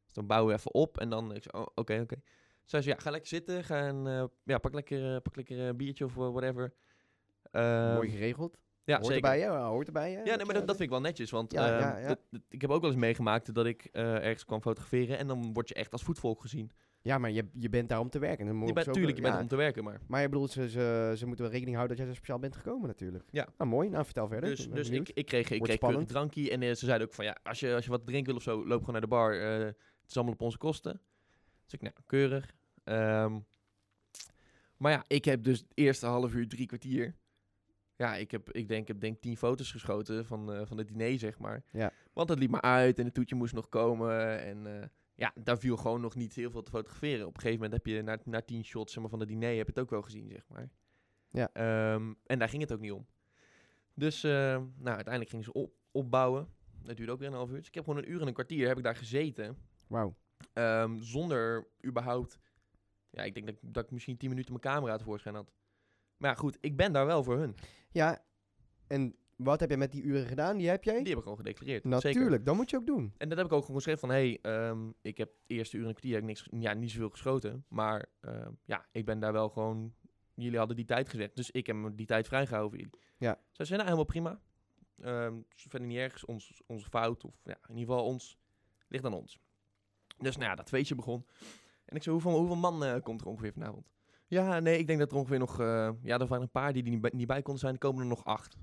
[0.05, 2.15] Dus dan bouwen we even op en dan, ik zei, oh, oké, oké.
[2.65, 5.59] Zij zei, ja, ga lekker zitten, ga en, eh, ja, pak lekker, eh, pak lekker
[5.59, 6.73] een biertje of eh, whatever.
[7.51, 8.57] Ehm, Mooi geregeld.
[8.83, 9.29] ja, hoort zeker.
[9.29, 9.57] erbij, hè?
[9.57, 10.21] Hoort erbij, hè?
[10.23, 11.31] Ja, nee, maar dat, dat vind ik wel netjes.
[11.31, 12.07] Want Ja, ehm, ja, ja.
[12.07, 15.17] dat- dat- ik heb ook wel eens meegemaakt dat ik eh, ergens kwam fotograferen.
[15.17, 16.71] En dan word je echt als voetvolk gezien.
[17.05, 18.45] Ja, maar je, je bent daar om te werken.
[18.45, 19.41] Dan Je mogen bent, tuurlijk, je bent ja.
[19.41, 19.83] om te werken.
[19.83, 22.39] Maar, Maar je bedoelt, ze, ze, ze moeten wel rekening houden dat jij zo speciaal
[22.39, 23.23] bent gekomen natuurlijk.
[23.31, 23.47] Ja.
[23.57, 23.89] Nou, mooi.
[23.89, 24.49] Nou, vertel verder.
[24.49, 26.07] dus dus ik, ik kreeg, ik Wordt kreeg spannend.
[26.07, 26.51] drankje.
[26.51, 28.41] En eh, ze zeiden ook van ja, als je, als je wat drinken wil of
[28.43, 29.39] zo, loop gewoon naar de bar.
[29.39, 29.75] eh, het
[30.09, 31.01] is allemaal op onze kosten.
[31.63, 32.53] Dus ik, nou, keurig.
[32.83, 33.39] Ehm,
[34.77, 37.15] maar ja, ik heb dus het eerste half uur, drie kwartier.
[37.95, 40.87] Ja, ik heb, ik denk, ik heb denk tien foto's geschoten van, eh, van het
[40.87, 41.63] diner, zeg maar.
[41.71, 41.91] Ja.
[42.13, 44.39] Want het liep maar uit en het toetje moest nog komen.
[44.43, 47.27] En ja, daar viel gewoon nog niet heel veel te fotograferen.
[47.27, 49.47] Op een gegeven moment heb je na, na tien shots zeg maar, van het diner
[49.57, 50.69] heb je het ook wel gezien, zeg maar.
[51.29, 51.49] Ja.
[51.53, 53.05] Ehm, en daar ging het ook niet om.
[53.93, 56.47] Dus eh, nou, uiteindelijk gingen ze op, opbouwen.
[56.83, 57.57] Dat duurde ook weer een half uur.
[57.57, 59.57] Dus ik heb gewoon een uur en een kwartier heb ik daar gezeten.
[59.87, 60.15] Wauw.
[60.53, 62.39] ehm, zonder überhaupt...
[63.09, 65.51] Ja, ik denk dat, ik- dat ik misschien tien minuten mijn camera tevoorschijn had.
[66.17, 67.55] Maar ja, goed, ik ben daar wel voor hun.
[67.91, 68.23] Ja,
[68.87, 70.57] en wat heb je met die uren gedaan?
[70.57, 70.97] Die heb jij?
[70.97, 71.83] Die heb ik gewoon gedeclareerd.
[71.83, 72.43] Natuurlijk, Zeker.
[72.43, 73.13] dat moet je ook doen.
[73.17, 74.09] En dat heb ik ook gewoon geschreven van...
[74.09, 76.73] Hé, hey, ehm, ik heb de eerste uur en een kwartier heb ik niks, ja,
[76.73, 77.65] niet zoveel geschoten.
[77.67, 79.93] Maar ehm, ja, ik ben daar wel gewoon...
[80.35, 81.35] Jullie hadden die tijd gezegd.
[81.35, 82.99] Dus ik heb die tijd vrijgehouden voor jullie.
[83.17, 83.39] Ja.
[83.51, 84.39] Zij zeiden, nou, helemaal prima.
[85.55, 87.23] Is verder niet ergens ons, onze fout.
[87.23, 88.37] Of ja, in ieder geval ons.
[88.87, 89.39] Ligt aan ons.
[90.17, 91.25] Dus nou ja, dat feestje begon.
[91.85, 93.87] En ik zei, hoeveel, hoeveel man eh, komt er ongeveer vanavond?
[94.27, 95.59] Ja, nee, ik denk dat er ongeveer nog...
[95.59, 97.73] eh, ja, er waren een paar die er niet bij, niet bij konden zijn.
[97.73, 98.57] Er komen er nog acht.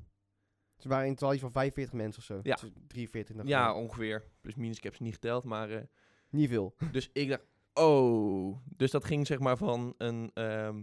[0.83, 2.41] Ze waren in iets van 45 mensen of zo.
[2.43, 2.55] Ja.
[2.61, 4.25] Dus 43 nog Ja, ongeveer.
[4.41, 5.71] Plus minus, ik heb ze niet geteld, maar...
[5.71, 5.83] eh,
[6.31, 6.75] Niet veel.
[6.93, 7.43] Dus ik dacht,
[7.75, 8.57] oh.
[8.77, 10.83] Dus dat ging zeg maar van een, ehm,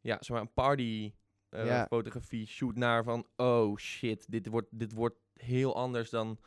[0.00, 1.12] ja, zeg maar een party
[1.48, 1.86] eh, Ja.
[1.86, 6.38] fotografie shoot naar van, oh shit, dit wordt, dit wordt heel anders dan...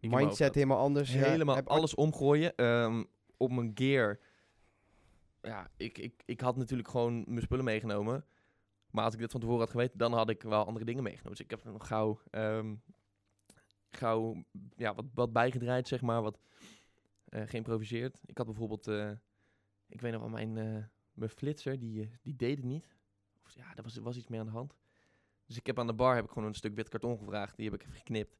[0.00, 1.12] Mindset helemaal anders.
[1.12, 2.56] Helemaal alles omgooien.
[2.56, 3.04] ehm,
[3.36, 4.18] op mijn gear.
[5.42, 8.24] Ja, ik, ik, ik had natuurlijk gewoon mijn spullen meegenomen.
[8.92, 11.36] Maar als ik dit van tevoren had geweten, dan had ik wel andere dingen meegenomen.
[11.36, 12.74] Dus ik heb er nog gauw, ehm,
[13.90, 14.44] gauw
[14.76, 16.22] ja, wat, wat bijgedraaid, zeg maar.
[16.22, 16.38] Wat
[17.32, 18.20] eh, geïmproviseerd.
[18.24, 19.10] Ik had bijvoorbeeld, eh,
[19.88, 22.94] ik weet nog wel, mijn, eh, mijn flitser, die, die deed het niet.
[23.44, 24.76] Of, ja, er was, er was iets mee aan de hand.
[25.46, 27.56] Dus ik heb aan de bar heb ik gewoon een stuk wit karton gevraagd.
[27.56, 28.36] Die heb ik even geknipt.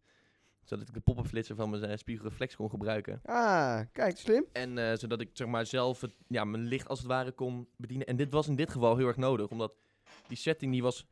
[0.62, 3.20] Zodat ik de pop-up flitser van mijn spiegelreflex kon gebruiken.
[3.24, 4.46] Ah, kijk, slim.
[4.52, 8.06] En zodat ik zeg maar zelf het, ja, mijn licht als het ware kon bedienen.
[8.06, 9.48] En dit was in dit geval heel erg nodig.
[9.48, 9.74] Omdat
[10.28, 11.06] die setting die was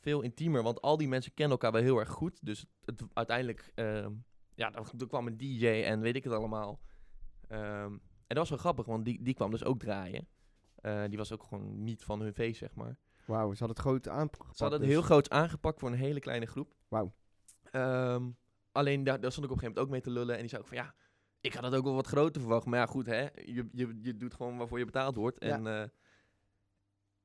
[0.00, 0.62] veel intiemer.
[0.62, 2.38] Want al die mensen kennen elkaar wel heel erg goed.
[2.42, 4.12] Dus het, uiteindelijk, ehm,
[4.54, 6.80] ja, dan, kwam een DJ en weet ik het allemaal.
[7.48, 10.28] Ehm, en dat was wel grappig, want die, die kwam dus ook draaien.
[10.74, 12.96] Eh, die was ook gewoon niet van hun feest, zeg maar.
[13.24, 14.56] Wauw, ze hadden het groot aangepakt.
[14.56, 14.98] Ze hadden het dus.
[14.98, 16.74] heel groot aangepakt voor een hele kleine groep.
[16.88, 17.12] Wauw.
[17.70, 18.30] Ehm,
[18.72, 20.34] alleen daar, daar stond ik op een gegeven moment ook mee te lullen.
[20.34, 20.94] En die zei ook van ja,
[21.40, 22.66] ik had het ook wel wat groter verwacht.
[22.66, 25.44] Maar ja, goed hè, je, je, je doet gewoon waarvoor je betaald wordt.
[25.44, 25.54] Ja.
[25.54, 25.88] En eh,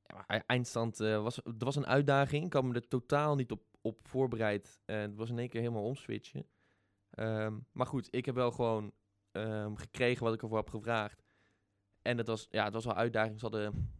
[0.08, 2.44] ja, maar eindstand eh, was, er was een uitdaging.
[2.44, 4.80] Ik had me er totaal niet op, op voorbereid.
[4.84, 6.46] En het was in één keer helemaal omswitchen.
[7.10, 8.92] Ehm, maar goed, ik heb wel gewoon
[9.32, 11.22] ehm, gekregen wat ik ervoor heb gevraagd.
[12.02, 13.38] En het was, ja, het was wel een uitdaging.
[13.40, 13.92] Ze hadden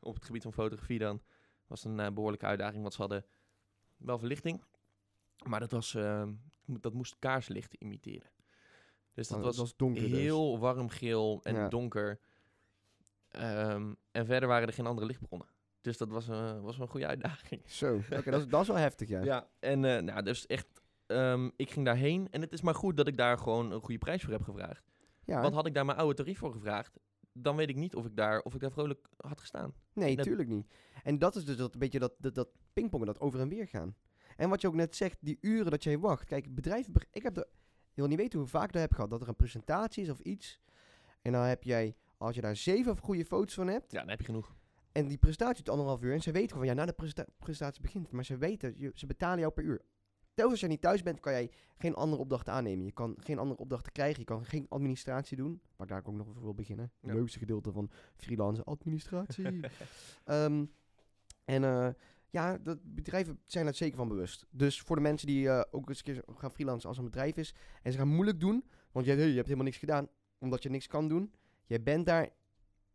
[0.00, 1.22] op het gebied van fotografie dan
[1.66, 3.24] was een eh, behoorlijke uitdaging, want ze hadden
[3.96, 4.64] wel verlichting,
[5.48, 6.32] maar dat, was, ehm,
[6.64, 8.30] dat moest kaarslichten imiteren.
[9.12, 10.10] Dus dat Oh, was, donker dus.
[10.18, 11.68] heel warm geel en Ja.
[11.68, 12.20] donker.
[13.28, 15.48] En verder waren er geen andere lichtbronnen.
[15.86, 17.62] Dus dat was, eh, was een goede uitdaging.
[17.80, 19.22] Zo, oké, dat, is, dat is wel heftig, ja.
[19.32, 20.66] Ja, en eh, nou, dus echt,
[21.06, 23.98] ehm, ik ging daarheen en het is maar goed dat ik daar gewoon een goede
[23.98, 24.82] prijs voor heb gevraagd.
[25.24, 26.98] Ja, Want had ik daar mijn oude tarief voor gevraagd,
[27.32, 29.74] dan weet ik niet of ik daar, of ik daar vrolijk had gestaan.
[29.92, 30.66] nee, dat- tuurlijk niet.
[31.02, 33.66] En dat is dus dat, een beetje dat, dat, dat pingpongen, dat over en weer
[33.68, 33.96] gaan.
[34.36, 36.24] En wat je ook net zegt, die uren dat jij wacht.
[36.24, 37.46] Kijk, bedrijven, ik heb er,
[37.92, 39.10] Je wil niet weten hoe vaak ik dat heb gehad.
[39.10, 40.60] Dat er een presentatie is of iets.
[41.22, 43.92] En dan heb jij, als je daar zeven goede foto's van hebt.
[43.92, 44.54] Ja, dan heb je genoeg.
[44.96, 46.12] En die presentatie duurt anderhalf uur.
[46.12, 48.10] En ze weten gewoon, ja, na de presenta- presentatie begint.
[48.10, 49.80] Maar ze weten, je, ze betalen jou per uur.
[50.34, 52.84] Telkens als je niet thuis bent, kan jij geen andere opdrachten aannemen.
[52.84, 54.18] Je kan geen andere opdrachten krijgen.
[54.18, 55.60] Je kan geen administratie doen.
[55.76, 56.92] Waar daar ook nog over wil beginnen.
[57.00, 57.16] Het Ja.
[57.16, 59.44] leukste gedeelte van freelance administratie.
[60.24, 60.64] Ehm,
[61.44, 61.88] en eh,
[62.30, 64.46] ja, dat bedrijven zijn er zeker van bewust.
[64.50, 67.36] Dus voor de mensen die eh, ook eens een keer gaan freelancen als een bedrijf
[67.36, 67.54] is.
[67.82, 68.64] En ze gaan moeilijk doen.
[68.92, 70.08] Want je, je hebt helemaal niks gedaan.
[70.38, 71.32] Omdat je niks kan doen.
[71.66, 72.28] Je bent daar.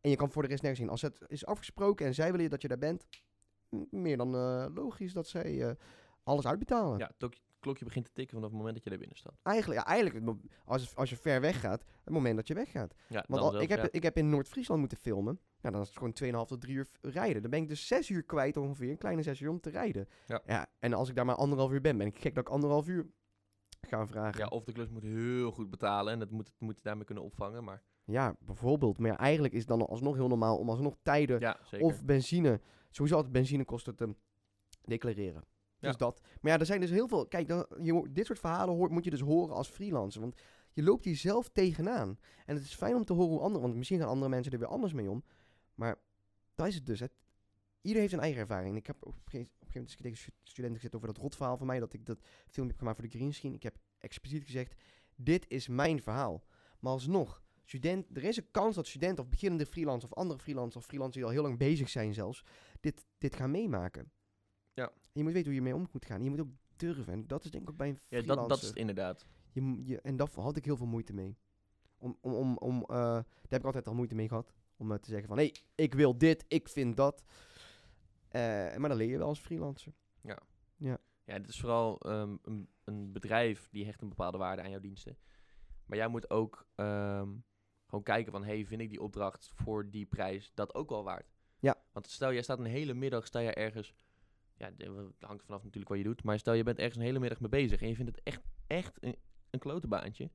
[0.02, 0.90] En je kan voor de rest nergens in.
[0.90, 3.08] Als het is afgesproken en zij willen dat je daar bent.
[3.90, 5.76] Meer dan eh, logisch dat zij eh,
[6.24, 6.98] alles uitbetalen.
[6.98, 9.40] Ja, het klok- klokje begint te tikken vanaf het moment dat je daar binnen staat.
[9.44, 11.84] Eigenlijk, ja, eigenlijk als, als je ver weg gaat.
[12.04, 12.94] Het moment dat je weggaat.
[13.08, 13.88] Ja, Want dan al- zelfs, ik, heb, ja.
[13.92, 15.40] ik heb in Noord-Friesland moeten filmen.
[15.62, 17.42] Nou, dan is het gewoon 2,5 tot 3 uur rijden.
[17.42, 18.90] Dan ben ik dus 6 uur kwijt ongeveer.
[18.90, 20.08] Een kleine 6 uur om te rijden.
[20.26, 20.68] Ja.
[20.80, 23.10] en als ik daar maar anderhalf uur ben, ben ik gek dat ik anderhalf uur
[23.82, 24.40] ga vragen.
[24.40, 27.24] Ja, of de klus moet heel goed betalen en dat moet, moet je daarmee kunnen
[27.24, 27.64] opvangen.
[27.64, 28.98] Maar Ja, bijvoorbeeld.
[28.98, 32.62] Maar ja, eigenlijk is het dan alsnog heel normaal om alsnog tijden ja, of benzine,
[32.90, 34.16] sowieso altijd benzinekosten te
[34.82, 35.44] declareren.
[35.80, 35.88] Ja.
[35.88, 36.22] Dus dat.
[36.42, 37.28] Maar ja, er zijn dus heel veel.
[37.28, 40.22] Kijk, dan, je, dit soort verhalen hoort, moet je dus horen als freelancer.
[40.22, 40.42] Want
[40.72, 42.20] je loopt hier zelf tegenaan.
[42.46, 43.62] En het is fijn om te horen hoe anderen.
[43.62, 45.24] Want misschien gaan andere mensen er weer anders mee om.
[45.76, 46.02] Maar
[46.56, 47.00] dat is het dus.
[47.00, 47.14] Het,
[47.82, 48.76] ieder heeft zijn eigen ervaring.
[48.76, 51.80] Ik heb op een gegeven moment tegen stu- studenten gezet over dat rotverhaal van mij.
[51.80, 53.54] Dat ik dat filmpje heb gemaakt voor de greenscreen.
[53.54, 54.76] Ik heb expliciet gezegd:
[55.16, 56.44] Dit is mijn verhaal.
[56.80, 57.42] Maar alsnog,
[57.72, 61.18] student, er is een kans dat studenten of beginnende freelancers of andere freelancers of freelancers
[61.18, 62.44] die al heel lang bezig zijn zelfs,
[62.80, 64.12] dit, dit gaan meemaken.
[64.74, 64.88] Ja.
[64.88, 66.18] En je moet weten hoe je mee om moet gaan.
[66.18, 67.14] En je moet ook durven.
[67.14, 68.36] En dat is denk ik ook bij een ja, freelancer.
[68.36, 69.26] dat, dat is het inderdaad.
[69.52, 71.38] Je, je, en daar had ik heel veel moeite mee.
[71.98, 74.54] Om, om, om, om, eh, daar heb ik altijd al moeite mee gehad.
[74.78, 77.24] Om eh, te zeggen van, hé, hey, ik wil dit, ik vind dat.
[78.28, 78.42] Eh,
[78.76, 79.94] maar dan leer je wel als freelancer.
[81.24, 84.80] Ja, het is vooral ehm, een, een bedrijf die hecht een bepaalde waarde aan jouw
[84.80, 85.18] diensten.
[85.86, 87.30] Maar jij moet ook ehm,
[87.92, 91.32] gewoon kijken van, hey, vind ik die opdracht voor die prijs dat ook wel waard?
[91.60, 91.76] Ja.
[91.92, 93.94] Want stel, jij staat een hele middag, sta je ergens,
[94.56, 94.90] ja, het
[95.20, 97.50] hangt vanaf natuurlijk wat je doet, maar stel je bent ergens een hele middag mee
[97.50, 99.16] bezig en je vindt het echt, echt een,
[99.50, 100.30] een klote baantje.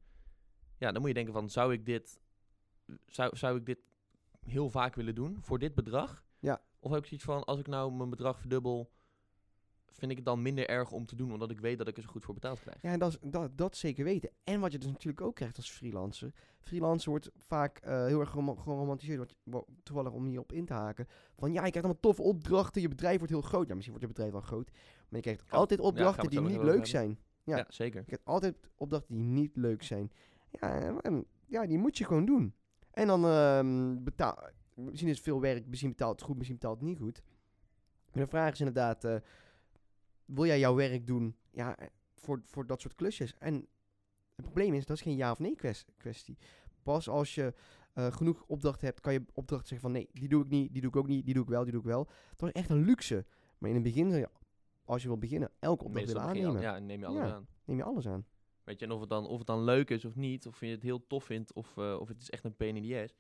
[0.78, 2.20] Ja, dan moet je denken van, zou ik dit,
[3.07, 3.78] zou, zou ik dit
[4.40, 6.24] heel vaak willen doen voor dit bedrag?
[6.38, 6.62] Ja.
[6.78, 8.92] Of heb ik zoiets van, als ik nou mijn bedrag verdubbel,
[9.99, 12.03] vind ik het dan minder erg om te doen, omdat ik weet dat ik er
[12.03, 12.82] zo goed voor betaald krijg.
[12.82, 14.30] Ja, en dat, is, dat, dat zeker weten.
[14.44, 16.32] En wat je dus natuurlijk ook krijgt als freelancer.
[16.61, 19.34] Freelancer wordt vaak eh, heel erg gero- geromantiseerd.
[19.82, 21.07] Toevallig om hierop in te haken.
[21.36, 22.82] Van ja, je krijgt allemaal toffe opdrachten.
[22.82, 23.68] Je bedrijf wordt heel groot.
[23.68, 24.70] Ja, misschien wordt je bedrijf wel groot.
[24.70, 27.18] Maar je krijgt altijd opdrachten die niet leuk zijn.
[27.44, 27.57] Ja.
[27.57, 27.99] Ja, zeker.
[28.01, 30.12] Je krijgt altijd opdrachten die niet leuk zijn.
[30.51, 32.55] Ja, en- en, ja die moet je gewoon doen.
[32.90, 34.38] En dan ehm betaal...
[34.74, 37.22] Misschien is het veel werk, misschien betaalt het goed, misschien betaalt het niet goed.
[38.12, 39.05] Maar de vraag is inderdaad...
[39.05, 39.16] eh,
[40.27, 43.35] wil jij jouw werk doen ja, eh, voor, voor dat soort klusjes?
[43.39, 43.55] En
[44.35, 46.39] het probleem is, dat is geen ja of nee kwes- kwestie.
[46.83, 47.55] Pas als je
[47.93, 49.93] eh, genoeg opdrachten hebt, kan je opdrachten zeggen van...
[50.01, 51.72] Nee, die doe ik niet, die doe ik ook niet, die doe ik wel, die
[51.72, 52.09] doe ik wel.
[52.37, 53.27] Dat is echt een luxe.
[53.59, 54.29] Maar in het begin, je,
[54.85, 56.61] als je wil beginnen, elke opdracht willen aannemen.
[56.61, 57.35] ja, neem je alles Ja.
[57.35, 57.47] aan.
[57.64, 58.27] Neem je alles aan.
[58.64, 60.66] Weet je, en of het, dan, of het dan leuk is of niet, of je
[60.66, 63.14] het heel tof vindt, of, eh, of het is echt een pain in the ass.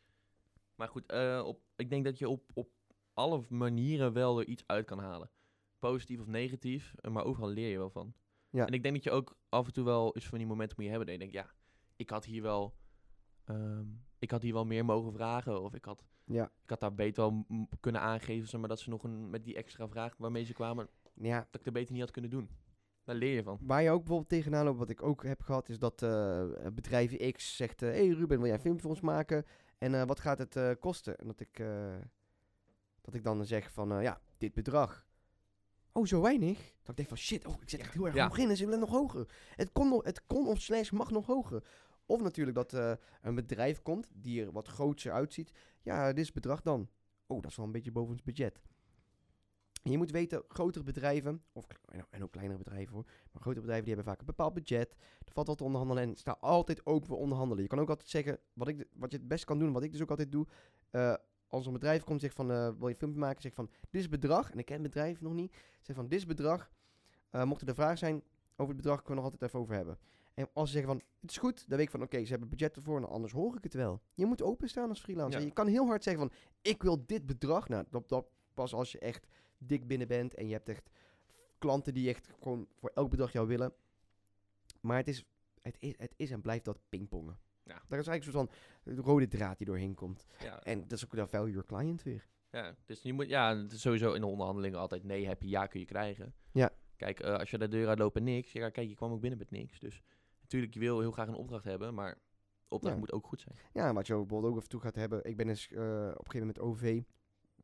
[0.74, 2.68] Maar goed, eh, op, ik denk dat je op, op
[3.14, 5.30] alle manieren wel er iets uit kan halen.
[5.78, 8.14] Positief of negatief, eh, maar overal leer je wel van.
[8.50, 8.66] Ja.
[8.66, 10.84] En ik denk dat je ook af en toe wel eens van die momenten moet
[10.86, 11.54] je hebben dat je denkt, ja,
[11.96, 12.74] ik had hier wel,
[13.44, 13.84] ehm,
[14.18, 16.44] ik had hier wel meer mogen vragen, of ik had, Ja.
[16.62, 17.46] ik had daar beter wel
[17.80, 20.88] kunnen aangeven, zeg maar dat ze nog een, met die extra vraag waarmee ze kwamen,
[21.14, 22.48] Ja, dat ik er beter niet had kunnen doen.
[23.04, 23.58] Daar leer je van.
[23.62, 27.32] Waar je ook bijvoorbeeld tegenaan loopt, wat ik ook heb gehad, is dat eh bedrijf
[27.32, 29.44] X zegt: Hé hey Ruben, wil jij een voor ons maken?
[29.78, 31.18] En eh, wat gaat het eh, kosten?
[31.18, 31.94] En dat ik, eh,
[33.00, 35.05] dat ik dan zeg: van eh, ja, dit bedrag.
[35.96, 36.58] Oh, zo weinig?
[36.58, 38.26] Dat ik denk van shit, oh, ik zit echt heel erg Ja.
[38.26, 39.28] hoog in ze willen nog hoger.
[39.54, 41.64] Het kon, nog, het kon of slash mag nog hoger.
[42.06, 42.92] Of natuurlijk dat eh,
[43.22, 45.50] een bedrijf komt die er wat groter uitziet.
[45.82, 46.88] Ja, dit is het bedrag dan.
[47.26, 48.60] Oh, dat is wel een beetje boven ons budget.
[49.82, 51.66] En je moet weten, grotere bedrijven, of,
[52.10, 54.94] en ook- kleinere bedrijven hoor, maar grotere bedrijven die hebben vaak een bepaald budget.
[55.24, 57.62] Er valt wat te onderhandelen en sta altijd open voor onderhandelen.
[57.62, 59.92] Je kan ook altijd zeggen, wat, ik, wat je het best kan doen, wat ik
[59.92, 60.46] dus ook altijd doe.
[60.90, 61.14] eh,
[61.48, 63.42] als een bedrijf komt en zegt van, eh, wil je een filmpje maken?
[63.42, 64.50] Zeg van, dit is bedrag.
[64.50, 65.56] En ik ken het bedrijf nog niet.
[65.80, 66.70] Zeg van, dit is bedrag.
[67.30, 68.22] Eh, mocht er de vraag zijn
[68.56, 69.98] over het bedrag, kunnen we nog altijd even over hebben.
[70.34, 72.48] En als ze zeggen van, het is goed, dan weet ik van, oké, ze hebben
[72.48, 74.00] budget ervoor, en anders hoor ik het wel.
[74.14, 75.40] Je moet openstaan als freelancer.
[75.40, 75.46] Ja.
[75.46, 77.68] Je kan heel hard zeggen van, ik wil dit bedrag.
[77.68, 79.26] Nou, dat, dat pas als je echt
[79.58, 80.90] dik binnen bent en je hebt echt
[81.58, 83.72] klanten die echt gewoon voor elk bedrag jou willen.
[84.80, 85.24] Maar het is,
[85.62, 87.38] het is, het is en blijft dat pingpongen.
[87.66, 87.82] Ja.
[87.88, 88.50] Daar is eigenlijk een soort
[88.84, 90.26] van de rode draad die doorheen komt.
[90.38, 92.26] Ja, En dat is ook de value your client weer.
[92.50, 95.48] Ja, dus je moet, ja, het is sowieso in de onderhandelingen altijd nee heb je,
[95.48, 96.34] ja kun je krijgen.
[96.52, 96.70] Ja.
[96.96, 99.38] Kijk, eh, als je de deur uitloopt en niks, ja, kijk, je kwam ook binnen
[99.38, 99.78] met niks.
[99.78, 100.02] Dus
[100.40, 102.18] Natuurlijk, je wil heel graag een opdracht hebben, maar
[102.68, 103.00] opdracht Ja.
[103.00, 103.56] moet ook goed zijn.
[103.72, 105.24] Ja, wat je ook bijvoorbeeld ook af en toe gaat hebben.
[105.24, 107.02] Ik ben eens eh, op een gegeven moment met OV.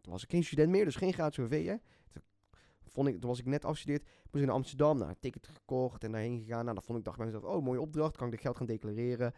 [0.00, 1.66] Toen was ik geen student meer, dus geen gratis OV.
[1.66, 1.76] Hè.
[2.12, 4.03] Toen, vond ik, toen was ik net afgestudeerd.
[4.03, 6.62] Moest ik naar Amsterdam, nou, een ticket gekocht en daarheen gegaan.
[6.64, 8.16] Nou, dat vond ik, dacht ik bij mezelf, oh, mooie opdracht.
[8.16, 9.32] Kan ik dit geld gaan declareren.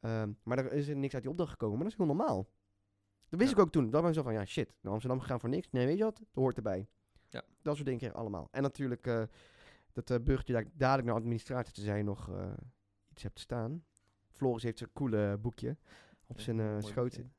[0.00, 1.74] Ehm, maar er is er niks uit die opdracht gekomen.
[1.74, 2.48] Maar dat is heel normaal.
[3.28, 3.56] Dat wist Ja.
[3.56, 3.90] ik ook toen.
[3.90, 4.74] Dat was zo van, ja, shit.
[4.80, 5.68] Naar Amsterdam gegaan voor niks.
[5.70, 6.16] Nee, weet je wat?
[6.16, 6.88] Dat hoort erbij.
[7.28, 7.42] Ja.
[7.62, 8.48] Dat soort dingen allemaal.
[8.50, 9.22] En natuurlijk eh,
[9.92, 12.52] dat uh, burgertje daar dadelijk naar administratie te zijn nog eh,
[13.10, 13.84] iets hebt staan.
[14.30, 15.76] Floris heeft zijn coole boekje
[16.26, 17.16] op Ja, zijn eh, mooi schoot.
[17.16, 17.30] boekje.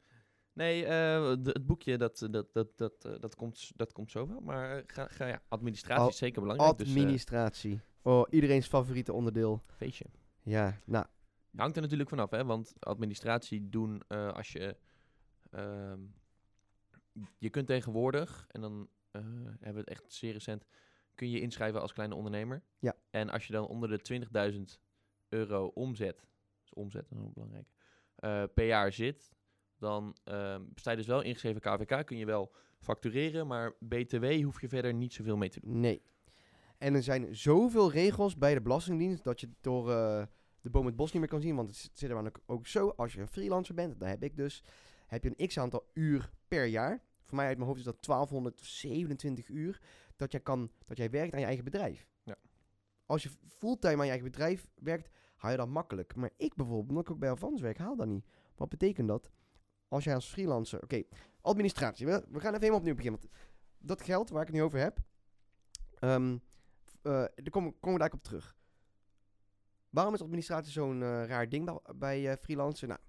[0.54, 4.40] Nee, eh, het boekje, dat, dat, dat, dat, eh, dat, komt, dat komt zo wel.
[4.40, 6.78] Maar eh, ga, ga, ja, administratie Al- is zeker belangrijk.
[6.78, 7.82] Dus, eh, Administratie.
[8.02, 9.62] oh, iedereen's favoriete onderdeel.
[9.76, 10.06] feestje.
[10.42, 11.06] Ja, nou,
[11.56, 12.46] Hangt er natuurlijk vanaf, hè?
[12.46, 14.78] Want administratie doen eh, als je.
[15.52, 16.00] ehm,
[17.38, 20.66] je kunt tegenwoordig, en dan eh, hebben we het echt zeer recent,
[21.16, 22.64] kun je inschrijven als kleine ondernemer.
[22.80, 22.96] Ja.
[23.10, 24.00] En als je dan onder de
[24.54, 24.80] 20.000
[25.30, 26.28] euro omzet,
[26.62, 27.68] dus omzet, dat is ook belangrijk,
[28.16, 29.32] eh, per jaar zit,
[29.78, 34.62] dan ehm sta je dus wel ingeschreven KVK, kun je wel factureren, maar BTW hoef
[34.62, 35.80] je verder niet zoveel mee te doen.
[35.80, 36.02] nee.
[36.78, 39.90] En er zijn zoveel regels bij de Belastingdienst dat je door
[40.62, 41.56] de boom het bos niet meer kan zien.
[41.56, 44.64] Want het zit er ook zo, als je een freelancer bent, dat heb ik dus,
[45.08, 47.04] heb je een x-aantal uur per jaar.
[47.22, 49.82] Voor mij uit mijn hoofd is dat 1227 uur
[50.16, 52.08] dat jij, kan, dat jij werkt aan je eigen bedrijf.
[52.24, 52.36] Ja.
[53.06, 56.16] Als je fulltime aan je eigen bedrijf werkt, haal je dat makkelijk.
[56.16, 58.26] Maar ik bijvoorbeeld, omdat ik ook bij Avans werk, haal dat niet.
[58.56, 59.32] Wat betekent dat?
[59.88, 60.84] Als jij als freelancer...
[60.84, 61.04] Oké,
[61.42, 62.06] administratie.
[62.06, 63.20] We, we gaan even helemaal opnieuw beginnen.
[63.20, 63.34] Want
[63.78, 65.00] dat geld waar ik het nu over heb...
[66.00, 66.38] ehm
[67.02, 68.56] eh, daar komen, komen we daar ook op terug.
[69.92, 72.88] Waarom is administratie zo'n eh, raar ding bij, bij eh, freelancer?
[72.88, 73.00] Nou,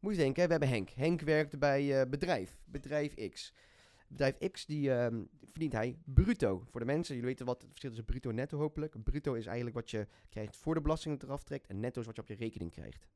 [0.00, 0.90] moet je denken, we hebben Henk.
[0.90, 3.52] Henk werkte bij eh, bedrijf, bedrijf X.
[4.08, 6.62] Bedrijf X, die ehm, verdient hij bruto.
[6.70, 9.02] Voor de mensen, jullie weten wat het verschil is tussen bruto en netto hopelijk.
[9.02, 11.66] Bruto is eigenlijk wat je krijgt voor de belasting eraf trekt.
[11.66, 13.08] En netto is wat je op je rekening krijgt.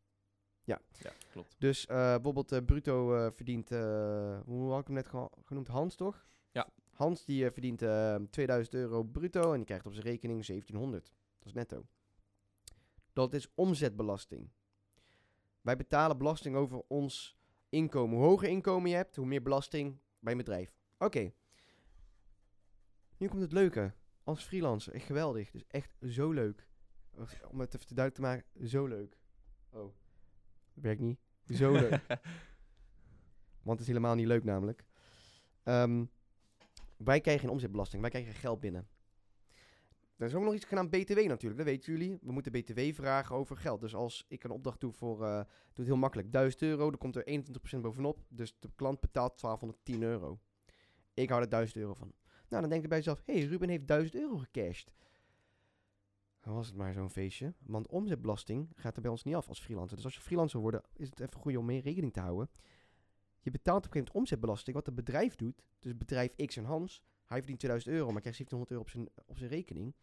[0.64, 0.80] Ja,
[1.30, 1.54] klopt.
[1.58, 3.68] Dus bijvoorbeeld bruto verdient,
[4.44, 5.08] hoe had ik hem net
[5.44, 6.26] genoemd, Hans toch?
[6.56, 6.68] Ja.
[6.96, 11.12] Hans die verdient eh, 2000 euro bruto en die krijgt op zijn rekening 1700.
[11.38, 11.86] Dat is netto.
[13.16, 14.50] Dat is omzetbelasting.
[15.60, 17.38] Wij betalen belasting over ons
[17.68, 18.16] inkomen.
[18.16, 20.76] Hoe hoger inkomen je hebt, hoe meer belasting bij een bedrijf.
[20.98, 21.32] Oké.
[23.16, 23.94] Nu komt het leuke.
[24.24, 25.50] Als freelancer, echt geweldig.
[25.50, 26.68] Dus echt zo leuk.
[27.50, 29.18] Om het even te duidelijk te maken, zo leuk.
[29.70, 29.94] Oh,
[30.74, 31.18] werkt niet.
[31.44, 32.06] Zo leuk.
[33.66, 34.84] Want het is helemaal niet leuk namelijk.
[35.62, 36.04] Ehm,
[36.96, 38.00] wij krijgen geen omzetbelasting.
[38.00, 38.88] Wij krijgen geld binnen.
[40.16, 41.56] Er is ook nog iets genaamd BTW natuurlijk.
[41.56, 42.18] Dat weten jullie.
[42.22, 43.80] We moeten BTW vragen over geld.
[43.80, 46.98] Dus als ik een opdracht doe voor, eh doe het heel makkelijk, 1000 euro, dan
[46.98, 47.24] komt er
[47.76, 48.24] 21% bovenop.
[48.28, 50.38] Dus de klant betaalt 1210 euro.
[51.14, 52.12] Ik hou er 1000 euro van.
[52.48, 54.92] Nou, dan denk je bij jezelf, hé, hey, Ruben heeft 1000 euro gecashed.
[56.40, 57.54] Dan was het maar zo'n feestje.
[57.58, 59.96] Want omzetbelasting gaat er bij ons niet af als freelancer.
[59.96, 62.50] Dus als je freelancer wordt, is het even goed om mee rekening te houden.
[63.40, 64.76] Je betaalt op een gegeven moment omzetbelasting.
[64.76, 68.38] Wat het bedrijf doet, dus bedrijf X en Hans, hij verdient 2000 euro, maar krijgt
[68.38, 69.94] 1700 euro op zijn, op zijn rekening.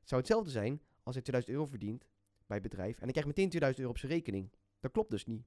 [0.00, 2.06] Het zou hetzelfde zijn als hij 2000 euro verdient
[2.46, 4.50] bij het bedrijf en hij krijgt meteen 2000 euro op zijn rekening.
[4.80, 5.46] Dat klopt dus niet.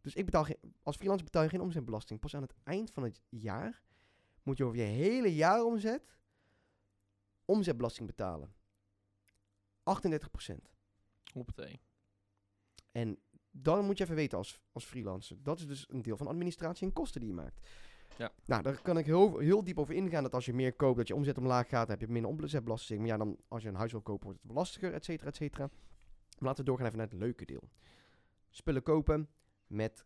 [0.00, 2.20] Dus ik betaal geen, als freelancer betaal je geen omzetbelasting.
[2.20, 3.82] Pas aan het eind van het jaar
[4.42, 6.18] moet je over je hele jaaromzet
[7.44, 8.54] omzetbelasting betalen.
[10.50, 10.54] 38%.
[11.32, 11.80] Hoppatee.
[12.92, 13.18] En
[13.50, 15.42] dan moet je even weten als, als freelancer.
[15.42, 17.68] Dat is dus een deel van administratie en kosten die je maakt.
[18.20, 18.32] Ja.
[18.44, 20.22] Nou, daar kan ik heel, heel diep over ingaan.
[20.22, 22.98] Dat als je meer koopt, dat je omzet omlaag gaat, dan heb je minder omzetbelasting.
[22.98, 25.28] Maar ja, dan als je een huis wil kopen, wordt het wel lastiger, et cetera,
[25.28, 25.66] et cetera.
[25.66, 27.68] Maar laten we doorgaan even naar het leuke deel.
[28.50, 29.28] Spullen kopen
[29.66, 30.04] met,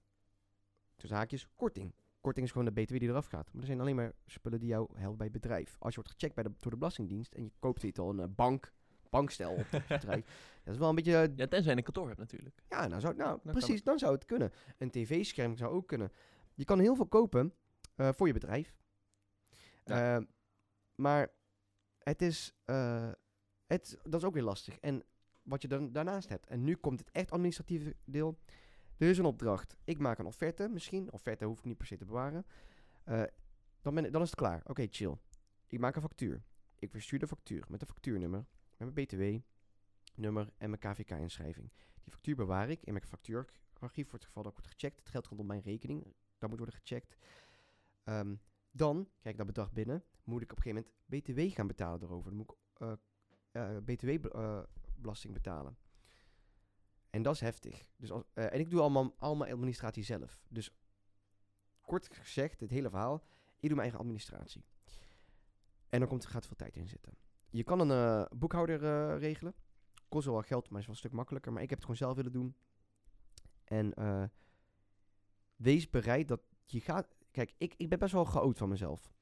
[0.96, 1.94] tussen haakjes, korting.
[2.20, 3.52] Korting is gewoon de btw die eraf gaat.
[3.52, 5.76] Maar er zijn alleen maar spullen die jou helpen bij het bedrijf.
[5.78, 8.34] Als je wordt gecheckt bij de, door de Belastingdienst en je koopt dit al een
[8.34, 8.72] bank,
[9.10, 10.24] bankstel op je bedrijf.
[10.64, 12.62] Dat is wel een beetje eh, Ja, tenzij je een kantoor hebt natuurlijk.
[12.68, 13.84] ja, nou, zou, nou kan precies, het.
[13.84, 14.52] dan zou het kunnen.
[14.78, 16.12] Een tv-scherm zou ook kunnen.
[16.54, 17.54] Je kan heel veel kopen
[17.94, 18.76] eh, voor je bedrijf.
[19.84, 20.16] Ja.
[20.16, 20.24] Eh,
[20.94, 21.32] maar
[21.98, 23.10] het is, eh,
[23.66, 24.78] het, dat is ook weer lastig.
[24.78, 25.02] En
[25.42, 26.46] wat je dan daarnaast hebt.
[26.46, 28.38] En nu komt het echt administratieve deel.
[28.96, 29.76] Er is een opdracht.
[29.84, 31.12] Ik maak een offerte misschien.
[31.12, 32.46] Offerte hoef ik niet per se te bewaren.
[33.80, 34.62] Dan, ben, dan is het klaar.
[34.64, 35.16] Oké, chill.
[35.68, 36.42] Ik maak een factuur.
[36.78, 38.46] Ik verstuur de factuur met een factuurnummer.
[38.76, 41.72] Met mijn btw-nummer en mijn KVK-inschrijving.
[42.02, 44.98] Die factuur bewaar ik in mijn factuurarchief voor het geval dat ik wordt gecheckt.
[44.98, 46.14] Het geld komt op mijn rekening.
[46.38, 47.16] Dat moet worden gecheckt.
[48.04, 48.34] Ehm,
[48.70, 50.04] dan krijg ik dat bedrag binnen.
[50.24, 52.30] Moet ik op een gegeven moment BTW gaan betalen erover.
[52.30, 52.92] Dan moet ik eh,
[53.50, 55.78] eh, BTW-belasting betalen.
[57.10, 57.86] En dat is heftig.
[57.96, 60.40] Dus als, eh, en ik doe allemaal, allemaal administratie zelf.
[60.48, 60.70] Dus
[61.80, 63.24] kort gezegd, het hele verhaal.
[63.60, 64.64] Ik doe mijn eigen administratie.
[65.88, 67.16] En dan komt, gaat veel tijd in zitten.
[67.50, 69.54] Je kan een eh, boekhouder eh, regelen.
[70.08, 71.52] kost wel geld, maar is wel een stuk makkelijker.
[71.52, 72.56] Maar ik heb het gewoon zelf willen doen.
[73.64, 74.24] En eh,
[75.56, 77.14] wees bereid dat je gaat...
[77.34, 79.12] Kijk, ik, ik ben best wel geoot van mezelf.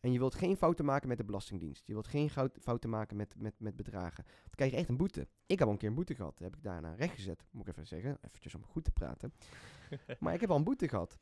[0.00, 1.86] En je wilt geen fouten maken met de Belastingdienst.
[1.86, 4.24] Je wilt geen fouten maken met, met, met bedragen.
[4.24, 5.28] Dan krijg je echt een boete.
[5.46, 6.38] Ik heb al een keer een boete gehad.
[6.38, 7.44] heb ik daarna rechtgezet.
[7.50, 8.18] Moet ik even zeggen.
[8.20, 9.32] Eventjes om goed te praten.
[10.20, 11.16] maar ik heb al een boete gehad.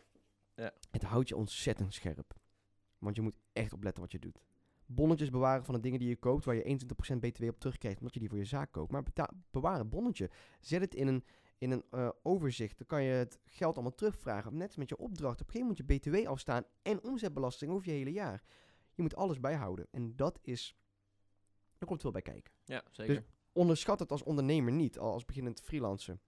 [0.55, 0.73] Ja.
[0.91, 2.35] Het houdt je ontzettend scherp.
[2.99, 4.43] Want je moet echt opletten wat je doet.
[4.87, 6.79] Bonnetjes bewaren van de dingen die je koopt, waar je
[7.15, 8.93] 21% btw op terugkrijgt, omdat je die voor je zaak koopt.
[8.93, 9.03] Maar
[9.51, 10.31] bewaar een bonnetje.
[10.61, 11.25] Zet het in een,
[11.65, 12.79] in een eh, overzicht.
[12.79, 14.57] Dan kan je het geld allemaal terugvragen.
[14.57, 15.41] Net met je opdracht.
[15.41, 18.43] Op een gegeven moment moet je btw afstaan en omzetbelasting over je hele jaar.
[18.95, 19.87] Je moet alles bijhouden.
[19.91, 20.77] En dat is...
[21.79, 22.53] Er komt veel bij kijken.
[22.65, 23.25] Ja, zeker.
[23.53, 26.19] Onderschat het als ondernemer niet, al als beginnend freelancer.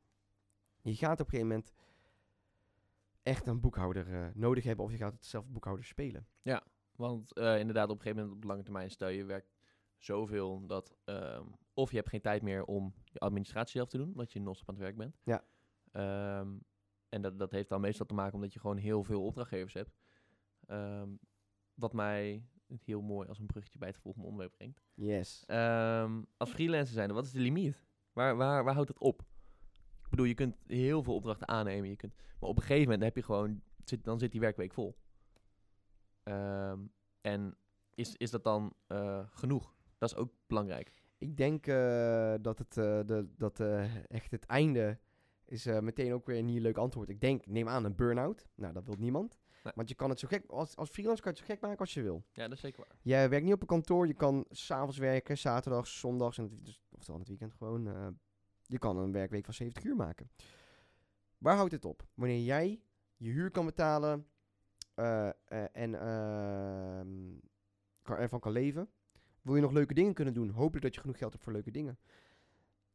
[0.82, 1.72] Je gaat op een gegeven moment
[3.22, 6.26] echt een boekhouder eh, nodig hebben of je gaat het zelf boekhouder spelen.
[6.96, 9.54] Want eh, inderdaad, op een gegeven moment op lange termijn, stel je werkt
[9.96, 11.46] zoveel dat ehm,
[11.76, 14.68] of je hebt geen tijd meer om je administratie zelf te doen, omdat je non-stop
[14.68, 15.18] aan het werk bent.
[15.24, 15.44] Ja.
[15.92, 16.58] Ehm,
[17.08, 19.96] en dat, dat heeft dan meestal te maken omdat je gewoon heel veel opdrachtgevers hebt.
[20.66, 21.08] Ehm,
[21.74, 22.46] wat mij
[22.84, 24.82] heel mooi als een bruggetje bij het volgende onderwerp brengt.
[24.94, 25.44] Yes.
[25.46, 27.84] Ehm, als freelancer zijn, wat is de limiet?
[28.12, 29.24] Waar, waar, waar houdt het op?
[30.02, 31.88] Ik bedoel, je kunt heel veel opdrachten aannemen.
[31.88, 34.72] Je kunt, maar op een gegeven moment heb je gewoon, zit, dan zit die werkweek
[34.72, 34.96] vol.
[37.20, 37.56] En
[37.94, 39.74] is, is dat dan eh, genoeg?
[39.98, 40.92] Dat is ook belangrijk.
[41.18, 44.98] Ik denk eh, dat het eh, de, dat, eh, echt het einde
[45.44, 47.08] is meteen ook weer een niet leuk antwoord.
[47.08, 48.46] Ik denk, neem aan, een burn-out.
[48.54, 49.38] Nou, dat wil niemand.
[49.64, 49.72] Nee.
[49.76, 51.78] Want je kan het zo gek, als, als freelancer kan je het zo gek maken
[51.78, 52.24] als je wil.
[52.32, 52.98] Ja, dat is zeker waar.
[53.02, 56.82] Jij werkt niet op een kantoor, je kan s'avonds werken, zaterdags, zondags, en het, dus,
[56.90, 58.18] oftewel het weekend gewoon.
[58.62, 60.30] je kan een werkweek van 70 uur maken.
[61.38, 62.06] Waar houdt het op?
[62.14, 62.80] Wanneer jij
[63.16, 64.26] je huur kan betalen
[64.94, 67.38] en ehm,
[68.02, 68.88] kan, ervan kan leven,
[69.46, 70.50] wil je nog leuke dingen kunnen doen.
[70.50, 71.98] Hopelijk dat je genoeg geld hebt voor leuke dingen.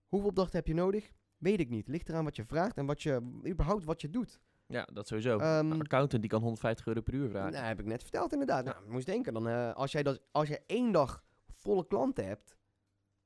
[0.07, 1.11] Hoeveel opdrachten heb je nodig?
[1.37, 1.87] Weet ik niet.
[1.87, 4.39] Ligt eraan wat je vraagt en wat je, überhaupt wat je doet.
[4.67, 5.37] Ja, dat sowieso.
[5.37, 7.51] Ehm, een accountant die kan 150 euro per uur vragen.
[7.51, 8.65] nou, heb ik net verteld inderdaad.
[8.65, 11.23] Nou, moest denken, dan, eh, als, jij dat, als je één dag
[11.53, 12.57] volle klanten hebt,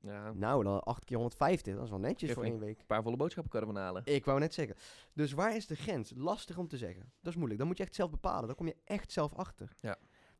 [0.00, 2.86] Ja, een nou dan 8 keer 150, dat is wel netjes voor één week.
[2.86, 4.02] paar volle boodschappenkarren van halen.
[4.04, 4.76] Ik wou net zeggen.
[5.12, 6.12] Dus waar is de grens?
[6.16, 7.12] Lastig om te zeggen.
[7.20, 7.58] Dat is moeilijk.
[7.58, 8.46] Dan moet je echt zelf bepalen.
[8.46, 9.72] Dan kom je echt zelf achter.
[9.80, 9.96] Ja.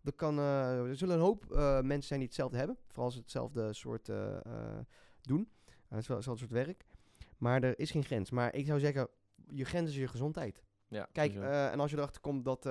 [0.07, 2.77] Er, kan, eh, er zullen een hoop eh, mensen zijn die hetzelfde hebben.
[2.87, 4.39] Vooral als ze hetzelfde soort eh,
[5.23, 5.49] doen.
[5.69, 6.85] Uh, hetzelfde soort werk.
[7.39, 8.31] Maar er is geen grens.
[8.31, 9.09] Maar ik zou zeggen,
[9.51, 10.63] je grens is je gezondheid.
[10.89, 12.69] Ja, Kijk, en als je erachter komt dat,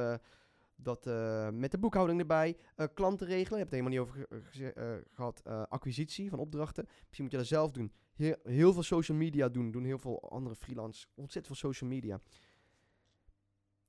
[0.76, 1.06] dat
[1.54, 2.58] met de boekhouding erbij,
[2.94, 4.28] klanten regelen, je hebt het helemaal niet over
[4.74, 6.86] eh, gehad, eh, acquisitie van opdrachten.
[6.86, 7.92] Misschien moet je dat zelf doen.
[8.16, 12.20] Heel, heel veel social media doen, doen heel veel andere freelance, ontzettend veel social media.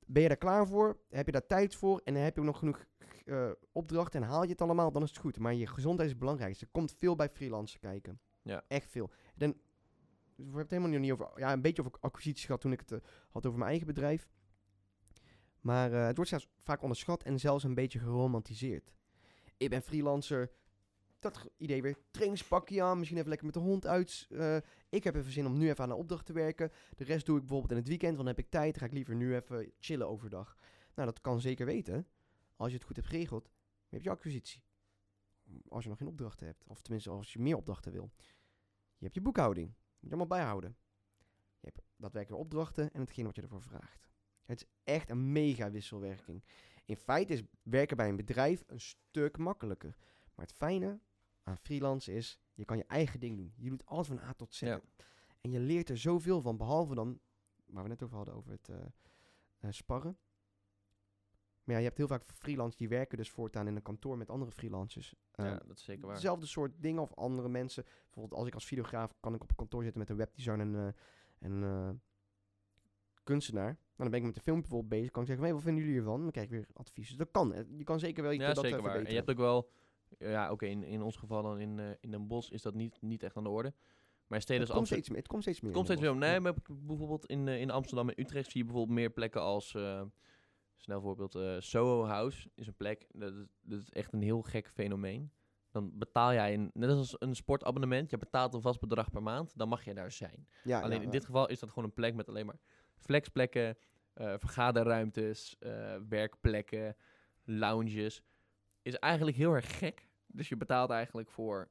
[0.07, 0.97] Ben je daar klaar voor?
[1.09, 2.01] Heb je daar tijd voor?
[2.03, 2.85] En heb je ook nog genoeg
[3.25, 5.39] eh, opdrachten en haal je het allemaal, dan is het goed.
[5.39, 6.65] Maar je gezondheid is het belangrijkste.
[6.65, 8.19] Er komt veel bij freelancers kijken.
[8.41, 8.63] Ja.
[8.67, 9.11] Echt veel.
[9.35, 9.49] Dan,
[10.35, 12.91] we hebben het helemaal niet over, ja, een beetje over acquisities gehad toen ik het
[12.91, 12.99] eh,
[13.29, 14.27] had over mijn eigen bedrijf.
[15.61, 18.93] Maar eh, het wordt zelfs vaak onderschat en zelfs een beetje geromantiseerd.
[19.57, 20.51] Ik ben freelancer.
[21.19, 21.97] Dat idee weer.
[22.11, 22.97] Trainingspakje aan.
[22.97, 24.27] Misschien even lekker met de hond uit.
[24.29, 24.57] eh,
[24.89, 26.71] ik heb even zin om nu even aan een opdracht te werken.
[26.95, 28.15] De rest doe ik bijvoorbeeld in het weekend.
[28.15, 28.77] Want dan heb ik tijd.
[28.77, 30.57] Ga ik liever nu even chillen overdag.
[30.95, 32.07] Nou, dat kan zeker weten.
[32.55, 33.49] Als je het goed hebt geregeld.
[33.89, 34.63] Heb je acquisitie.
[35.67, 36.63] Als je nog geen opdrachten hebt.
[36.67, 38.11] Of tenminste als je meer opdrachten wil.
[38.97, 39.67] Je hebt je boekhouding.
[39.67, 40.77] Moet je allemaal bijhouden.
[41.59, 44.07] Je hebt daadwerkelijk opdrachten en hetgeen wat je ervoor vraagt.
[44.45, 46.43] Het is echt een mega wisselwerking.
[46.85, 49.97] In feite is werken bij een bedrijf een stuk makkelijker.
[50.35, 50.99] Maar het fijne
[51.47, 53.53] aan freelance is, je kan je eigen ding doen.
[53.55, 54.59] Je doet alles van A tot Z.
[54.61, 54.81] Ja.
[55.41, 57.19] En je leert er zoveel van, behalve dan,
[57.65, 58.69] waar we net over hadden, over het
[59.59, 60.17] eh, sparren.
[61.63, 64.29] Maar ja, je hebt heel vaak freelancers die werken dus voortaan in een kantoor met
[64.29, 65.15] andere freelancers.
[65.33, 66.13] ja, Ehm, dat is zeker waar.
[66.13, 67.83] Hetzelfde soort dingen of andere mensen.
[67.83, 70.75] Bijvoorbeeld als ik als videograaf kan ik op een kantoor zitten met een webdesigner en,
[70.75, 72.01] eh, en
[73.23, 73.65] kunstenaar.
[73.73, 75.11] Nou, dan ben ik met de film bijvoorbeeld bezig.
[75.11, 76.21] Kan ik zeggen, hey, wat vinden jullie hiervan?
[76.21, 77.07] Dan krijg ik weer advies.
[77.07, 77.65] Dus dat kan.
[77.77, 78.95] Je kan zeker wel je Ja, dat zeker waar.
[78.95, 79.69] En je hebt ook wel,
[80.17, 83.01] ja, oké, in, in ons geval dan in, eh in Den Bosch is dat niet,
[83.01, 83.73] niet echt aan de orde.
[84.27, 85.03] Maar steden het, als komt Amsterdam...
[85.03, 85.69] steeds meer, het komt steeds meer.
[85.69, 86.29] Het komt steeds meer.
[86.29, 89.75] Nee, maar bijvoorbeeld in, eh, in Amsterdam en Utrecht zie je bijvoorbeeld meer plekken als,
[89.75, 90.01] eh,
[90.75, 93.07] snel voorbeeld, Soho House is een plek.
[93.11, 95.31] Dat is, dat is echt een heel gek fenomeen.
[95.71, 99.57] Dan betaal jij, een, net als een sportabonnement, je betaalt een vast bedrag per maand,
[99.57, 100.47] dan mag je daar zijn.
[100.63, 102.59] Ja, Alleen ja, in dit geval is dat gewoon een plek met alleen maar
[102.95, 103.77] flexplekken,
[104.13, 105.55] vergaderruimtes,
[106.09, 106.95] werkplekken,
[107.43, 108.21] lounges.
[108.87, 110.07] Is eigenlijk heel erg gek.
[110.27, 111.69] Dus je betaalt eigenlijk voor...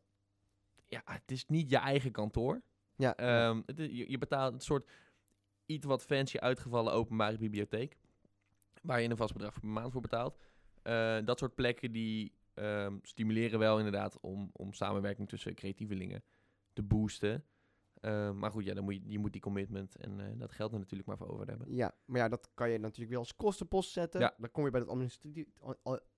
[0.86, 2.62] Ja, het is niet je eigen kantoor.
[2.96, 3.16] Ja.
[3.16, 4.90] Ehm, het is- je, je betaalt een soort
[5.66, 7.96] iets wat fancy uitgevallen openbare bibliotheek.
[8.82, 10.36] Waar je een vast bedrag per maand voor betaalt.
[10.82, 16.22] Eh, dat soort plekken die ehm, stimuleren wel inderdaad om, om samenwerking tussen creatievelingen
[16.72, 17.44] te boosten.
[18.00, 20.72] Eh, maar goed, ja, dan moet je, je moet die commitment en eh, dat geld
[20.72, 21.74] er natuurlijk maar voor over hebben.
[21.74, 24.20] Ja, maar ja, dat kan je natuurlijk wel als kostenpost zetten.
[24.20, 24.34] Ja.
[24.38, 25.50] Dan kom je bij het administratieve,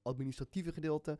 [0.02, 1.18] administratieve gedeelte.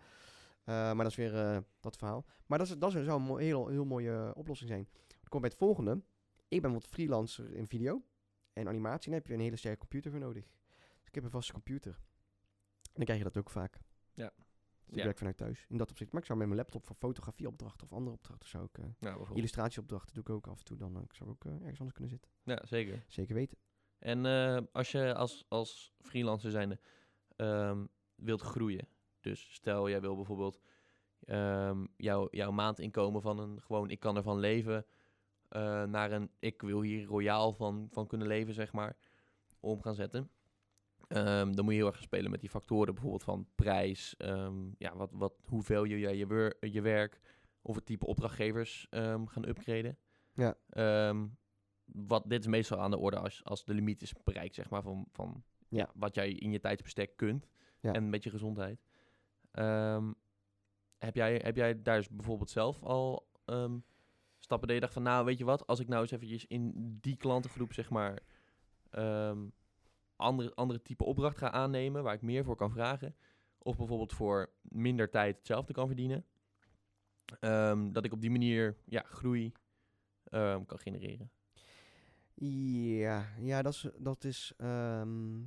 [0.69, 2.25] Eh, maar dat is weer eh, dat verhaal.
[2.47, 4.89] Maar dat, is, dat zou een heel, heel mooie oplossing zijn.
[5.07, 5.91] Dan kom bij het volgende.
[5.91, 6.03] Ik
[6.49, 8.03] ben bijvoorbeeld freelancer in video
[8.53, 9.11] en animatie.
[9.11, 10.45] Daar heb je een hele sterke computer voor nodig.
[10.99, 11.93] Dus ik heb een vaste computer.
[12.83, 13.81] En dan krijg je dat ook vaak.
[14.13, 14.33] Ja.
[14.89, 15.67] Dus ik werk vanuit thuis.
[15.69, 16.13] In dat opzicht.
[16.13, 18.79] Maar ik zou met mijn laptop voor fotografieopdrachten of andere opdrachten zou ik...
[18.79, 20.77] eh, Ja, illustratieopdrachten doe ik ook af en toe.
[20.77, 22.31] Dan eh, ik zou ook eh, ergens anders kunnen zitten.
[22.43, 23.05] Ja, zeker.
[23.09, 23.59] Zeker weten.
[23.99, 24.27] En
[24.73, 26.81] als je als, als freelancer zijnde
[27.37, 28.89] ehm, wilt groeien.
[29.21, 30.61] Dus stel, jij wil bijvoorbeeld
[31.25, 34.87] ehm, jouw, jouw maandinkomen van een gewoon ik kan ervan leven.
[35.87, 38.97] naar een ik wil hier royaal van, van kunnen leven, zeg maar.
[39.61, 40.31] Om gaan zetten.
[41.09, 44.55] Ehm, dan moet je heel erg gaan spelen met die factoren, bijvoorbeeld van prijs, ehm,
[44.79, 47.21] ja, wat, wat, hoeveel je je, je, wer- je werk
[47.63, 49.99] of het type opdrachtgevers ehm, gaan upgraden.
[50.33, 50.57] Ja.
[51.85, 54.83] Wat, dit is meestal aan de orde als, als de limiet is bereikt, zeg maar,
[54.83, 55.91] van, van Ja.
[55.95, 57.49] wat jij in je tijdsbestek kunt.
[57.81, 57.93] Ja.
[57.93, 58.81] En met je gezondheid.
[60.99, 63.29] Heb, jij, heb jij daar dus bijvoorbeeld zelf al
[64.39, 66.73] stappen dat je dacht van, nou, weet je wat, als ik nou eens eventjes in
[67.01, 68.19] die klantengroep, zeg maar,
[70.19, 73.17] andere, andere type opdracht ga aannemen, waar ik meer voor kan vragen.
[73.59, 76.25] Of bijvoorbeeld voor minder tijd hetzelfde kan verdienen.
[77.41, 79.53] ehm, dat ik op die manier ja, groei
[80.25, 81.31] ehm, kan genereren.
[82.35, 83.89] Ja, ja dat is.
[83.99, 85.41] Dat is ehm,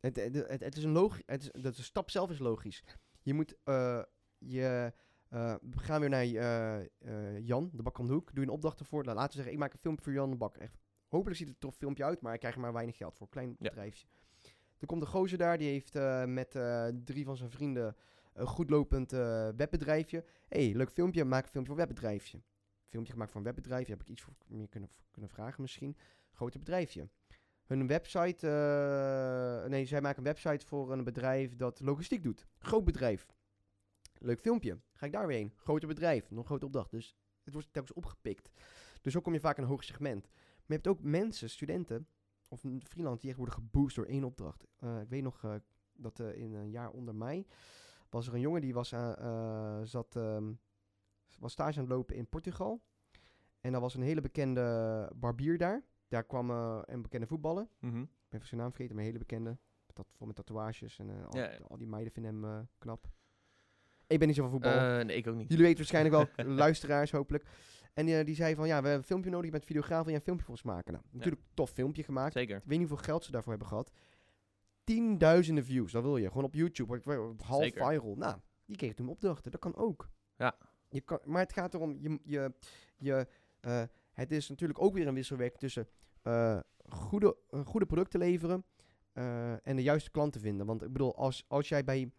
[0.00, 1.22] het, het, het, is een logisch.
[1.26, 2.84] Het dat de stap zelf is logisch.
[3.22, 3.56] Je moet.
[3.64, 4.02] eh,
[4.38, 4.92] je,
[5.28, 6.24] eh, we gaan weer naar
[6.98, 8.34] eh, Jan, de bak om de hoek.
[8.34, 9.04] Doe een opdracht ervoor.
[9.04, 10.56] Laten we zeggen, ik maak een filmpje voor Jan de Bak.
[10.56, 10.81] Echt,
[11.12, 13.16] hopelijk ziet het er een tof filmpje uit, maar ik krijg er maar weinig geld
[13.16, 13.28] voor.
[13.28, 13.68] Klein Ja.
[13.68, 14.06] bedrijfje.
[14.78, 17.96] Er komt een gozer daar, die heeft eh, met eh, drie van zijn vrienden
[18.32, 20.24] een goedlopend eh, webbedrijfje.
[20.48, 22.40] hey, leuk filmpje, maak een filmpje voor webbedrijfje.
[22.88, 25.96] Filmpje gemaakt voor een webbedrijfje, heb ik iets voor meer kunnen, kunnen vragen misschien.
[26.32, 27.08] Groter bedrijfje.
[27.64, 28.46] Hun website,
[29.68, 32.46] nee, zij maken een website voor een bedrijf dat logistiek doet.
[32.58, 33.26] Groot bedrijf.
[34.18, 34.78] Leuk filmpje.
[34.92, 35.52] Ga ik daar weer heen.
[35.56, 36.90] Groter bedrijf, nog grote opdracht.
[36.90, 38.50] Dus het wordt telkens opgepikt.
[39.00, 40.28] Dus zo kom je vaak in een hoog segment.
[40.72, 42.06] Maar je hebt ook mensen, studenten
[42.48, 44.66] of een freelance die echt worden geboost door één opdracht.
[44.78, 45.54] Eh, ik weet nog eh,
[45.92, 47.46] dat eh, in een jaar onder mij
[48.10, 48.88] was er een jongen die was,
[49.82, 50.52] zat, ehm,
[51.38, 52.82] was stage aan het lopen in Portugal.
[53.60, 55.82] En daar was een hele bekende barbier daar.
[56.08, 57.68] Daar kwam een bekende voetballer.
[57.80, 59.58] Ik ben even zijn naam vergeten, maar een hele bekende.
[59.86, 63.08] Met dat, vol met tatoeages en al, Ja, al die meiden vinden hem knap.
[64.06, 65.04] Ik ben niet zo van voetbal.
[65.04, 65.48] Nee, ik ook niet.
[65.48, 67.44] Jullie weten waarschijnlijk wel, luisteraars hopelijk.
[67.92, 69.98] En die, eh, die zei van, ja, we hebben een filmpje nodig, je bent videograaf,
[69.98, 70.92] wil jij een filmpje voor ons maken?
[70.92, 72.32] Nou, natuurlijk tof filmpje gemaakt.
[72.32, 72.56] Zeker.
[72.56, 73.92] Ik weet niet hoeveel geld ze daarvoor hebben gehad.
[74.84, 76.28] Tienduizenden views, dat wil je.
[76.28, 77.00] Gewoon op YouTube,
[77.42, 77.86] half Zeker.
[77.86, 78.16] viral.
[78.16, 80.10] Nou, die kreeg toen opdrachten, dat kan ook.
[80.36, 80.56] Ja.
[80.88, 82.52] Je kan, maar het gaat erom, je, je,
[82.96, 83.26] je,
[83.60, 83.82] eh,
[84.12, 85.88] het is natuurlijk ook weer een wisselwerking tussen
[86.22, 88.64] eh, goede, goede producten leveren
[89.62, 90.66] en de juiste klanten vinden.
[90.66, 92.12] Want ik bedoel, als, als jij bij,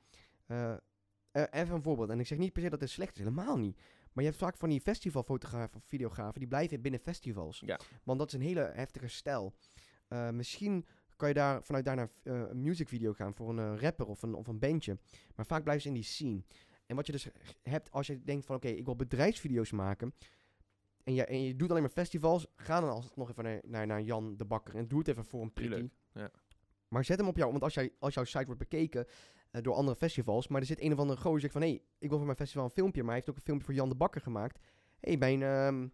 [1.32, 3.80] even een voorbeeld, en ik zeg niet per se dat het slecht is, helemaal niet.
[4.14, 7.62] Maar je hebt vaak van die festivalfotografen of videografen, die blijven binnen festivals.
[7.66, 7.80] Ja.
[8.04, 9.54] Want dat is een hele heftige stijl.
[10.08, 10.86] Eh, misschien
[11.16, 14.22] kan je daar, vanuit daar naar eh, een musicvideo gaan voor een eh, rapper of
[14.22, 14.98] een, of een bandje.
[15.36, 16.44] Maar vaak blijven ze in die scene.
[16.86, 17.28] En wat je dus
[17.62, 20.14] hebt als je denkt van oké, ik wil bedrijfsvideo's maken.
[21.04, 22.48] En je, en je doet alleen maar festivals.
[22.56, 25.42] Ga dan alsnog even naar, naar, naar Jan de Bakker en doe het even voor
[25.42, 25.92] een prikkie.
[26.14, 26.32] Ja.
[26.88, 29.06] Maar zet hem op jou, want als, jij, als jouw site wordt bekeken
[29.62, 32.08] door andere festivals, maar er zit een of andere gozer zegt van hé, hey, ik
[32.08, 33.96] wil voor mijn festival een filmpje, maar hij heeft ook een filmpje voor Jan de
[33.96, 34.60] Bakker gemaakt.
[35.00, 35.88] Hé, hey, mijn ehm,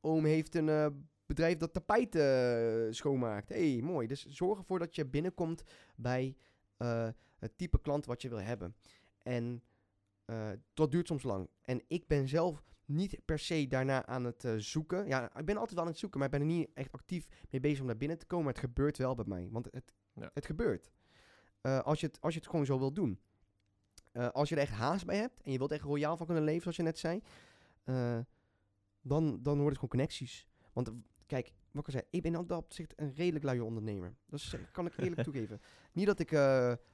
[0.00, 0.86] oom heeft een eh,
[1.26, 3.48] bedrijf dat tapijten eh, schoonmaakt.
[3.48, 4.06] Hé, hey, mooi.
[4.06, 5.62] Dus zorg ervoor dat je binnenkomt
[5.96, 6.36] bij
[6.76, 7.08] eh,
[7.38, 8.76] het type klant wat je wil hebben.
[9.18, 9.62] En
[10.24, 11.48] eh, dat duurt soms lang.
[11.62, 15.06] En ik ben zelf niet per se daarna aan het eh, zoeken.
[15.06, 17.26] Ja, ik ben altijd wel aan het zoeken, maar ik ben er niet echt actief
[17.50, 18.44] mee bezig om naar binnen te komen.
[18.44, 20.30] Maar het gebeurt wel bij mij, want het, Ja.
[20.34, 20.90] het gebeurt.
[21.62, 23.20] Eh, als, je het, als je het gewoon zo wilt doen.
[24.12, 26.44] Eh, als je er echt haast bij hebt en je wilt echt royaal van kunnen
[26.44, 27.22] leven, zoals je net zei,
[27.84, 28.18] eh,
[29.00, 30.48] dan, dan wordt het gewoon connecties.
[30.72, 30.90] Want
[31.26, 34.14] kijk, wat ik al zei, ik ben op dat opzicht een redelijk luie ondernemer.
[34.26, 35.60] Dat is- kan ik eerlijk toegeven.
[35.92, 36.30] Niet dat ik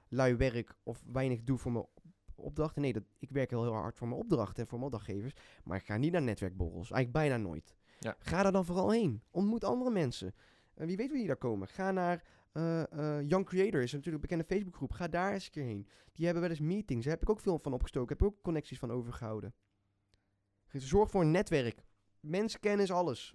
[0.08, 2.02] lui werk of weinig doe voor mijn op-
[2.34, 2.82] opdrachten.
[2.82, 5.32] Nee, dat, ik werk heel, heel hard voor mijn opdrachten en voor mijn opdrachtgevers.
[5.64, 6.90] Maar ik ga niet naar netwerkborrels.
[6.90, 7.76] Eigenlijk bijna nooit.
[8.00, 8.16] Ja.
[8.18, 9.22] Ga daar dan vooral heen.
[9.30, 10.34] Ontmoet andere mensen.
[10.74, 11.68] Eh, wie weet wie daar komen.
[11.68, 14.92] Ga naar eh, eh, Young Creator, is natuurlijk een bekende Facebookgroep.
[14.92, 15.88] Ga daar eens een keer heen.
[16.12, 17.04] Die hebben wel eens meetings.
[17.04, 18.08] Daar heb ik ook veel van opgestoken.
[18.08, 19.54] Heb ik ook connecties van overgehouden.
[20.72, 21.84] Zorg voor een netwerk.
[22.20, 23.30] Mensenkennis, alles.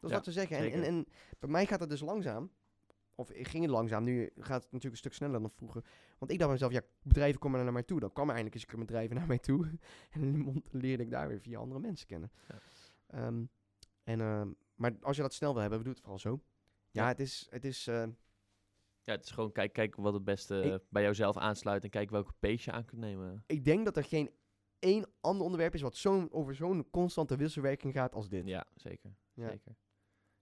[0.00, 0.72] Dat is Ja, wat ze zeggen.
[0.72, 1.06] En, en,
[1.38, 2.50] bij mij gaat het dus langzaam.
[3.14, 4.04] Of ik ging het langzaam.
[4.04, 5.84] Nu gaat het natuurlijk een stuk sneller dan vroeger.
[6.18, 8.00] Want ik dacht bij mezelf, ja, bedrijven komen naar mij toe.
[8.00, 9.66] Dan kwam eindelijk eens een keer bedrijven naar mij toe.
[10.10, 12.32] en dan leerde ik daar weer via andere mensen kennen.
[12.48, 12.58] Ja.
[13.06, 13.44] Ehm,
[14.04, 16.40] en ehm, Maar als je dat snel wil hebben, we doen het vooral zo.
[16.90, 17.08] Ja, Ja.
[17.08, 18.04] het is, het is eh,
[19.04, 22.10] Ja, het is gewoon kijk, kijk wat het beste Ik- bij jouzelf aansluit en kijk
[22.10, 23.44] welke pace je aan kunt nemen.
[23.46, 24.30] ik denk dat er geen
[24.78, 28.46] één ander onderwerp is wat zo'n over zo'n constante wisselwerking gaat als dit.
[28.46, 29.14] Ja, zeker.
[29.34, 29.48] Ja.
[29.48, 29.76] zeker.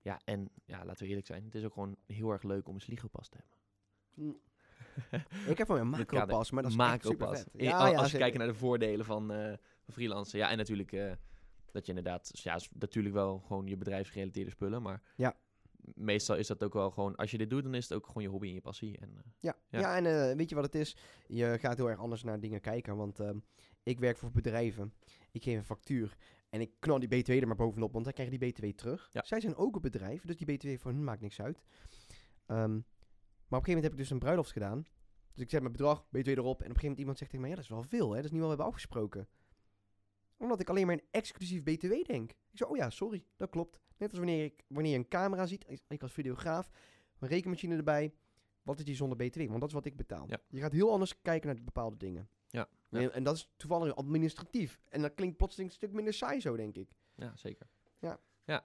[0.02, 1.44] Ja, en ja, laten we eerlijk zijn.
[1.44, 3.58] Het is ook gewoon heel erg leuk om een Sligo-pas te hebben.
[5.50, 7.38] Ik heb van een macro-pas, maar dat is Macro-pas.
[7.38, 7.48] vet.
[7.52, 9.26] Ja, al- ja, als je kijkt naar de voordelen van,
[9.84, 10.38] van freelancen.
[10.38, 11.12] Ja, en natuurlijk eh,
[11.72, 12.30] dat je inderdaad...
[12.42, 14.82] Ja, natuurlijk wel gewoon je bedrijfsgerelateerde spullen.
[14.82, 15.36] Maar Ja.
[15.94, 17.16] Meestal is dat ook wel gewoon...
[17.16, 18.98] Als je dit doet, dan is het ook gewoon je hobby en je passie.
[18.98, 19.80] En, eh, Ja, Ja.
[19.80, 19.96] ja.
[19.96, 20.96] en eh, weet je wat het is?
[21.26, 22.96] Je gaat heel erg anders naar dingen kijken.
[22.96, 23.38] Want ehm,
[23.82, 24.94] ik werk voor bedrijven.
[25.32, 26.16] Ik geef een factuur.
[26.50, 29.08] En ik knal die BTW er maar bovenop, want dan krijg je die BTW terug.
[29.12, 29.22] Ja.
[29.24, 31.62] Zij zijn ook een bedrijf, dus die BTW voor hun maakt niks uit.
[32.46, 34.86] Ehm, maar op een gegeven moment heb ik dus een bruiloft gedaan.
[35.34, 36.38] Dus ik zet mijn bedrag, BTW erop.
[36.38, 38.16] En op een gegeven moment iemand zegt tegen mij, ja, dat is wel veel, hè?
[38.16, 39.28] Dat is niet wat we hebben afgesproken.
[40.40, 42.30] Omdat ik alleen maar in exclusief BTW denk.
[42.30, 43.78] Ik zeg, oh ja, sorry, dat klopt.
[43.96, 46.70] Net als wanneer, ik, wanneer je een camera ziet, ik- als videograaf,
[47.18, 48.14] een rekenmachine erbij.
[48.62, 49.38] Wat is die zonder BTW?
[49.48, 50.24] Want dat is wat ik betaal.
[50.28, 50.38] Ja.
[50.48, 52.28] Je gaat heel anders kijken naar bepaalde dingen.
[52.48, 53.00] Ja, ja.
[53.00, 54.80] En, en dat is toevallig administratief.
[54.88, 56.90] En dat klinkt plotseling een stuk minder saai zo, denk ik.
[57.14, 57.66] ja, zeker.
[57.98, 58.20] Ja.
[58.44, 58.64] Ja.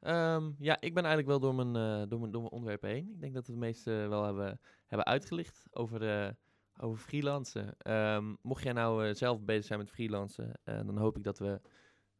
[0.00, 3.10] Ehm, ja, ik ben eigenlijk wel door mijn, eh, door mijn, door mijn onderwerpen heen.
[3.10, 6.32] Ik denk dat we het meeste wel hebben, hebben uitgelicht over, eh
[6.76, 7.74] over freelancen.
[7.78, 11.38] Ehm, mocht jij nou eh, zelf bezig zijn met freelancen, eh, dan hoop ik dat
[11.38, 11.60] we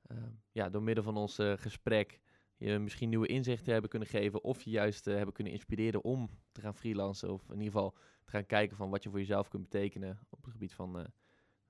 [0.07, 2.21] ehm, ja, door middel van ons eh, gesprek
[2.57, 4.45] je misschien nieuwe inzichten hebben kunnen geven.
[4.45, 7.33] Of je juist hebben kunnen inspireren om te gaan freelancen.
[7.33, 7.91] Of in ieder geval
[8.25, 11.07] te gaan kijken van wat je voor jezelf kunt betekenen op het gebied van,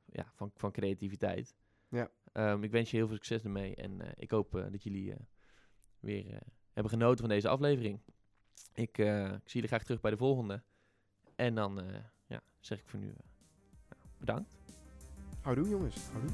[0.04, 1.54] ja, van, van creativiteit.
[1.88, 2.10] Ja.
[2.32, 3.74] Ehm, ik wens je heel veel succes ermee.
[3.74, 5.14] En ik hoop dat jullie
[6.00, 8.00] weer hebben genoten van deze aflevering.
[8.74, 9.04] Ik, ik
[9.44, 10.62] zie jullie graag terug bij de volgende.
[11.36, 12.04] En dan eh,
[12.64, 13.18] zeg ik voor nu nou,
[14.18, 14.56] bedankt.
[15.40, 16.30] Houdoe jongens, houdoe.